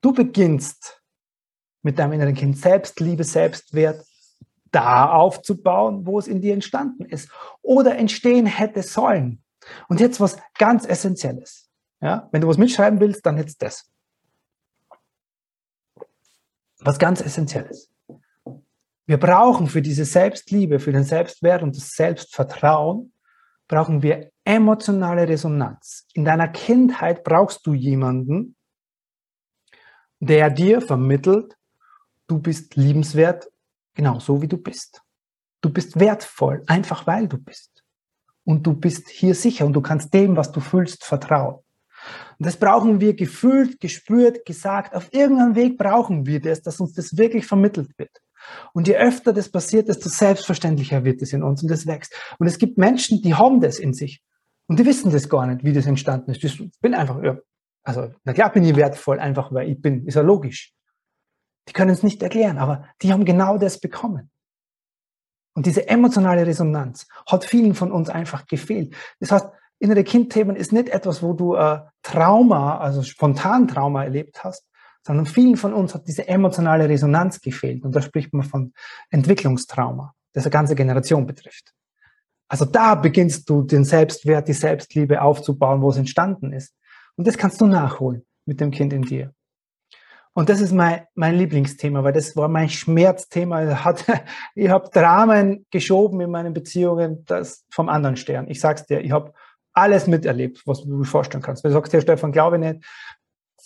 Du 0.01 0.13
beginnst 0.13 1.03
mit 1.83 1.99
deinem 1.99 2.13
inneren 2.13 2.35
Kind 2.35 2.59
Selbstliebe, 2.59 3.25
Selbstwert 3.25 4.05
da 4.71 5.11
aufzubauen, 5.11 6.07
wo 6.07 6.19
es 6.19 6.27
in 6.27 6.41
dir 6.41 6.53
entstanden 6.53 7.05
ist 7.07 7.31
oder 7.63 7.97
entstehen 7.97 8.47
hätte 8.47 8.83
sollen. 8.83 9.43
Und 9.89 10.01
jetzt 10.01 10.21
was 10.21 10.37
ganz 10.59 10.85
Essentielles. 10.85 11.71
Ja? 12.01 12.29
Wenn 12.33 12.43
du 12.43 12.49
was 12.49 12.59
mitschreiben 12.59 13.01
willst, 13.01 13.25
dann 13.25 13.39
jetzt 13.39 13.63
das. 13.63 13.91
Was 16.81 16.99
ganz 16.99 17.23
Essentielles. 17.23 17.91
Wir 19.07 19.19
brauchen 19.19 19.69
für 19.69 19.81
diese 19.81 20.05
Selbstliebe, 20.05 20.81
für 20.81 20.93
den 20.93 21.05
Selbstwert 21.05 21.63
und 21.63 21.77
das 21.77 21.91
Selbstvertrauen 21.91 23.14
brauchen 23.69 24.03
wir 24.03 24.31
emotionale 24.45 25.29
Resonanz. 25.29 26.07
In 26.15 26.25
deiner 26.25 26.49
Kindheit 26.49 27.25
brauchst 27.25 27.67
du 27.67 27.75
jemanden, 27.75 28.57
der 30.21 30.51
dir 30.51 30.81
vermittelt, 30.81 31.57
du 32.27 32.39
bist 32.39 32.77
liebenswert, 32.77 33.51
genau 33.95 34.19
so 34.21 34.41
wie 34.43 34.49
du 34.49 34.59
bist. 34.59 35.03
Du 35.61 35.71
bist 35.71 35.99
wertvoll, 35.99 36.63
einfach 36.67 37.07
weil 37.07 37.29
du 37.29 37.39
bist. 37.39 37.83
Und 38.45 38.67
du 38.67 38.75
bist 38.75 39.09
hier 39.09 39.35
sicher 39.35 39.65
und 39.65 39.73
du 39.73 39.81
kannst 39.81 40.13
dem, 40.13 40.37
was 40.37 40.53
du 40.53 40.61
fühlst, 40.61 41.05
vertrauen. 41.05 41.65
Und 42.39 42.47
das 42.47 42.59
brauchen 42.59 43.01
wir 43.01 43.15
gefühlt, 43.15 43.81
gespürt, 43.81 44.45
gesagt. 44.45 44.95
Auf 44.95 45.13
irgendeinem 45.13 45.55
Weg 45.55 45.79
brauchen 45.79 46.27
wir 46.27 46.41
das, 46.41 46.61
dass 46.61 46.81
uns 46.81 46.93
das 46.93 47.17
wirklich 47.17 47.47
vermittelt 47.47 47.99
wird. 47.99 48.21
Und 48.73 48.89
je 48.89 48.97
öfter 48.97 49.33
das 49.33 49.49
passiert, 49.49 49.89
desto 49.89 50.09
selbstverständlicher 50.09 51.05
wird 51.05 51.23
es 51.23 51.33
in 51.33 51.43
uns 51.43 51.63
und 51.63 51.71
es 51.71 51.87
wächst. 51.87 52.15
Und 52.39 52.47
es 52.47 52.59
gibt 52.59 52.79
Menschen, 52.79 53.23
die 53.23 53.35
haben 53.35 53.61
das 53.61 53.79
in 53.79 53.93
sich. 53.93 54.23
Und 54.67 54.79
die 54.79 54.87
wissen 54.87 55.13
das 55.13 55.29
gar 55.29 55.47
nicht, 55.47 55.65
wie 55.65 55.73
das 55.73 55.87
entstanden 55.87 56.31
ist. 56.31 56.43
Ich 56.43 56.81
bin 56.81 56.95
einfach, 56.95 57.21
also, 57.83 58.09
na 58.25 58.33
klar 58.33 58.51
bin 58.53 58.65
ich 58.65 58.77
wertvoll, 58.77 59.21
einfach 59.21 59.53
weil 59.53 59.71
ich 59.71 59.81
bin. 59.81 60.07
Ist 60.07 60.15
ja 60.15 60.23
logisch. 60.23 60.73
Die 61.69 61.73
können 61.73 61.91
es 61.91 62.03
nicht 62.03 62.23
erklären, 62.23 62.59
aber 62.59 62.89
die 63.03 63.13
haben 63.13 63.25
genau 63.25 63.59
das 63.59 63.79
bekommen. 63.81 64.31
Und 65.55 65.67
diese 65.67 65.89
emotionale 65.89 66.47
Resonanz 66.47 67.07
hat 67.27 67.45
vielen 67.45 67.75
von 67.75 67.93
uns 67.93 68.09
einfach 68.09 68.47
gefehlt. 68.47 68.95
Das 69.21 69.31
heißt, 69.31 69.47
innere 69.79 70.03
Kindthemen 70.03 70.57
ist 70.57 70.73
nicht 70.73 70.89
etwas, 70.89 71.23
wo 71.23 71.33
du 71.33 71.55
äh, 71.55 71.81
Trauma, 72.03 72.79
also 72.79 73.03
spontan 73.03 73.69
Trauma 73.69 74.05
erlebt 74.05 74.43
hast, 74.43 74.67
sondern 75.07 75.27
vielen 75.27 75.57
von 75.57 75.75
uns 75.75 75.95
hat 75.95 76.09
diese 76.09 76.27
emotionale 76.27 76.89
Resonanz 76.89 77.41
gefehlt. 77.41 77.85
Und 77.85 77.95
da 77.95 78.01
spricht 78.01 78.33
man 78.33 78.45
von 78.45 78.73
Entwicklungstrauma, 79.11 80.15
das 80.33 80.45
eine 80.45 80.51
ganze 80.51 80.75
Generation 80.75 81.27
betrifft. 81.27 81.75
Also 82.49 82.65
da 82.65 82.95
beginnst 82.95 83.49
du 83.49 83.63
den 83.63 83.85
Selbstwert, 83.85 84.49
die 84.49 84.53
Selbstliebe 84.53 85.21
aufzubauen, 85.23 85.83
wo 85.83 85.91
es 85.91 85.97
entstanden 85.97 86.53
ist. 86.53 86.75
Und 87.17 87.27
das 87.27 87.37
kannst 87.37 87.61
du 87.61 87.67
nachholen 87.67 88.25
mit 88.47 88.61
dem 88.61 88.71
Kind 88.71 88.93
in 88.93 89.03
dir. 89.03 89.33
Und 90.37 90.49
das 90.49 90.61
ist 90.61 90.73
mein, 90.73 91.03
mein 91.15 91.37
Lieblingsthema, 91.37 92.03
weil 92.03 92.13
das 92.13 92.35
war 92.35 92.49
mein 92.49 92.69
Schmerzthema. 92.69 93.79
Ich 94.55 94.69
habe 94.69 94.91
Dramen 94.91 95.65
geschoben 95.71 96.21
in 96.21 96.31
meinen 96.31 96.53
Beziehungen 96.53 97.25
das 97.25 97.65
vom 97.71 97.89
anderen 97.89 98.17
Stern. 98.17 98.49
Ich 98.49 98.61
sag's 98.61 98.87
dir, 98.87 99.01
ich 99.01 99.13
habe 99.13 99.33
alles 99.73 100.07
miterlebt, 100.07 100.63
was 100.67 100.83
du 100.83 100.99
dir 100.99 101.05
vorstellen 101.05 101.43
kannst. 101.43 101.63
Wenn 101.63 101.71
du 101.71 101.75
sagst, 101.75 101.93
Herr 101.93 102.01
Stefan, 102.01 102.33
glaube 102.33 102.59
nicht, 102.59 102.85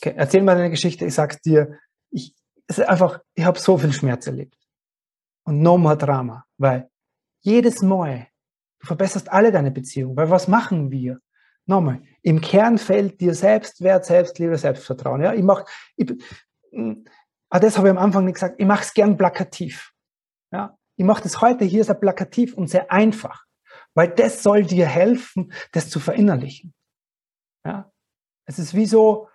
Okay, 0.01 0.15
erzähl 0.17 0.43
mal 0.43 0.55
deine 0.55 0.71
Geschichte, 0.71 1.05
ich 1.05 1.15
sag's 1.15 1.41
dir, 1.41 1.79
ich, 2.11 2.35
es 2.69 2.79
ist 2.79 2.89
einfach, 2.89 3.21
ich 3.35 3.45
habe 3.45 3.59
so 3.59 3.79
viel 3.79 3.93
Schmerz 3.93 4.27
erlebt. 4.27 4.57
Und 5.45 5.61
no 5.61 5.79
more 5.79 5.97
Drama, 5.97 6.45
weil 6.57 6.89
jedes 7.41 7.83
Mal, 7.83 8.29
du 8.81 8.87
verbesserst 8.87 9.33
alle 9.33 9.51
deine 9.51 9.71
Beziehungen, 9.71 10.17
weil 10.17 10.31
was 10.31 10.47
machen 10.47 10.91
wir? 10.91 11.21
Nochmal, 11.67 12.03
im 12.23 12.41
Kern 12.41 12.79
fällt 12.79 13.21
dir 13.21 13.35
Selbstwert, 13.35 14.05
Selbstliebe, 14.05 14.57
Selbstvertrauen. 14.57 15.21
Ja, 15.21 15.35
ich 15.35 15.43
mache, 15.43 15.65
ah, 17.51 17.61
das 17.61 17.77
habe 17.77 17.89
ich 17.89 17.91
am 17.91 17.99
Anfang 17.99 18.25
nicht 18.25 18.35
gesagt, 18.35 18.57
ich 18.59 18.67
mache 18.67 18.85
es 18.85 18.95
gern 18.95 19.17
plakativ. 19.17 19.93
Ja, 20.53 20.79
ich 20.97 21.05
mache 21.05 21.23
das 21.23 21.41
heute 21.41 21.65
hier 21.65 21.85
sehr 21.85 21.95
plakativ 21.95 22.55
und 22.55 22.69
sehr 22.69 22.91
einfach, 22.91 23.45
weil 23.95 24.09
das 24.09 24.43
soll 24.43 24.63
dir 24.63 24.87
helfen, 24.87 25.53
das 25.73 25.91
zu 25.91 26.01
verinnerlichen. 26.01 26.73
Ja, 27.67 27.93
es 28.47 28.59
ist 28.59 28.75
wie 28.75 28.87
so, 28.87 29.29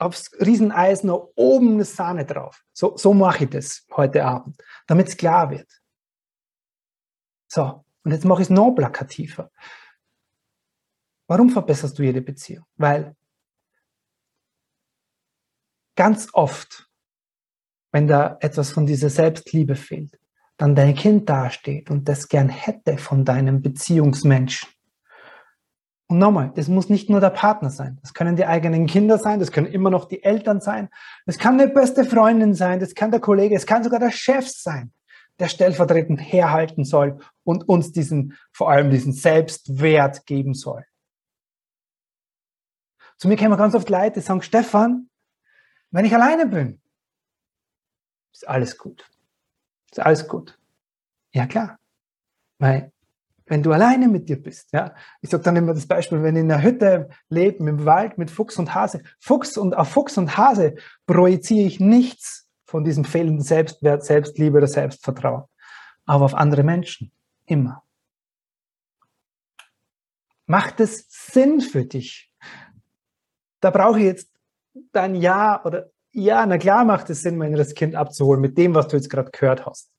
aufs 0.00 0.30
Rieseneis 0.40 1.04
noch 1.04 1.32
oben 1.36 1.74
eine 1.74 1.84
Sahne 1.84 2.24
drauf. 2.24 2.64
So, 2.72 2.96
so 2.96 3.12
mache 3.12 3.44
ich 3.44 3.50
das 3.50 3.86
heute 3.92 4.24
Abend, 4.24 4.56
damit 4.86 5.08
es 5.08 5.16
klar 5.16 5.50
wird. 5.50 5.70
So, 7.48 7.84
und 8.02 8.12
jetzt 8.12 8.24
mache 8.24 8.42
ich 8.42 8.46
es 8.46 8.50
noch 8.50 8.72
plakativer. 8.72 9.50
Warum 11.26 11.50
verbesserst 11.50 11.98
du 11.98 12.02
jede 12.02 12.22
Beziehung? 12.22 12.64
Weil 12.76 13.14
ganz 15.96 16.28
oft, 16.32 16.88
wenn 17.92 18.06
da 18.06 18.38
etwas 18.40 18.70
von 18.70 18.86
dieser 18.86 19.10
Selbstliebe 19.10 19.76
fehlt, 19.76 20.18
dann 20.56 20.74
dein 20.74 20.94
Kind 20.94 21.28
dasteht 21.28 21.90
und 21.90 22.08
das 22.08 22.28
gern 22.28 22.48
hätte 22.48 22.98
von 22.98 23.24
deinem 23.24 23.62
Beziehungsmenschen. 23.62 24.68
Und 26.10 26.18
nochmal, 26.18 26.50
das 26.56 26.66
muss 26.66 26.88
nicht 26.88 27.08
nur 27.08 27.20
der 27.20 27.30
Partner 27.30 27.70
sein. 27.70 28.00
Das 28.02 28.14
können 28.14 28.34
die 28.34 28.44
eigenen 28.44 28.88
Kinder 28.88 29.16
sein, 29.16 29.38
das 29.38 29.52
können 29.52 29.68
immer 29.68 29.90
noch 29.90 30.06
die 30.06 30.24
Eltern 30.24 30.60
sein, 30.60 30.88
das 31.24 31.38
kann 31.38 31.60
eine 31.60 31.70
beste 31.70 32.04
Freundin 32.04 32.52
sein, 32.52 32.80
das 32.80 32.96
kann 32.96 33.12
der 33.12 33.20
Kollege, 33.20 33.54
es 33.54 33.64
kann 33.64 33.84
sogar 33.84 34.00
der 34.00 34.10
Chef 34.10 34.48
sein, 34.48 34.92
der 35.38 35.46
stellvertretend 35.46 36.18
herhalten 36.18 36.84
soll 36.84 37.20
und 37.44 37.68
uns 37.68 37.92
diesen, 37.92 38.36
vor 38.50 38.72
allem 38.72 38.90
diesen 38.90 39.12
Selbstwert 39.12 40.26
geben 40.26 40.54
soll. 40.54 40.84
Zu 43.16 43.28
mir 43.28 43.36
kommen 43.36 43.56
ganz 43.56 43.76
oft 43.76 43.88
Leute, 43.88 44.14
die 44.14 44.26
sagen, 44.26 44.42
Stefan, 44.42 45.08
wenn 45.92 46.04
ich 46.04 46.12
alleine 46.12 46.46
bin, 46.46 46.82
ist 48.32 48.48
alles 48.48 48.76
gut. 48.76 49.08
Ist 49.92 50.00
alles 50.00 50.26
gut. 50.26 50.58
Ja 51.30 51.46
klar. 51.46 51.78
Weil 52.58 52.90
wenn 53.50 53.64
du 53.64 53.72
alleine 53.72 54.06
mit 54.06 54.28
dir 54.28 54.40
bist, 54.40 54.72
ja, 54.72 54.94
ich 55.20 55.28
sage 55.28 55.42
dann 55.42 55.56
immer 55.56 55.74
das 55.74 55.86
Beispiel, 55.86 56.22
wenn 56.22 56.36
ich 56.36 56.42
in 56.42 56.52
einer 56.52 56.62
Hütte 56.62 57.08
lebe, 57.28 57.68
im 57.68 57.84
Wald 57.84 58.16
mit 58.16 58.30
Fuchs 58.30 58.56
und 58.58 58.76
Hase, 58.76 59.02
Fuchs 59.18 59.58
und 59.58 59.76
auf 59.76 59.88
Fuchs 59.88 60.16
und 60.16 60.36
Hase 60.36 60.76
projiziere 61.04 61.66
ich 61.66 61.80
nichts 61.80 62.48
von 62.64 62.84
diesem 62.84 63.04
fehlenden 63.04 63.42
Selbstwert, 63.42 64.04
Selbstliebe 64.04 64.58
oder 64.58 64.68
Selbstvertrauen, 64.68 65.42
aber 66.06 66.26
auf 66.26 66.34
andere 66.34 66.62
Menschen, 66.62 67.10
immer. 67.44 67.82
Macht 70.46 70.78
es 70.78 71.06
Sinn 71.08 71.60
für 71.60 71.84
dich? 71.84 72.32
Da 73.58 73.70
brauche 73.70 73.98
ich 73.98 74.04
jetzt 74.04 74.30
dein 74.92 75.16
Ja 75.16 75.64
oder 75.64 75.90
ja, 76.12 76.46
na 76.46 76.56
klar 76.56 76.84
macht 76.84 77.10
es 77.10 77.22
Sinn, 77.22 77.36
mein 77.36 77.48
inneres 77.48 77.74
Kind 77.74 77.96
abzuholen 77.96 78.40
mit 78.40 78.56
dem, 78.56 78.76
was 78.76 78.86
du 78.86 78.96
jetzt 78.96 79.10
gerade 79.10 79.32
gehört 79.32 79.66
hast. 79.66 79.92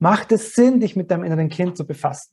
Macht 0.00 0.32
es 0.32 0.54
Sinn, 0.54 0.80
dich 0.80 0.96
mit 0.96 1.12
deinem 1.12 1.22
inneren 1.22 1.48
Kind 1.48 1.76
zu 1.76 1.86
befassen? 1.86 2.32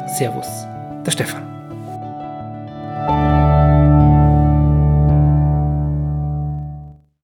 Servus, 0.11 0.67
der 1.05 1.11
Stefan. 1.11 1.50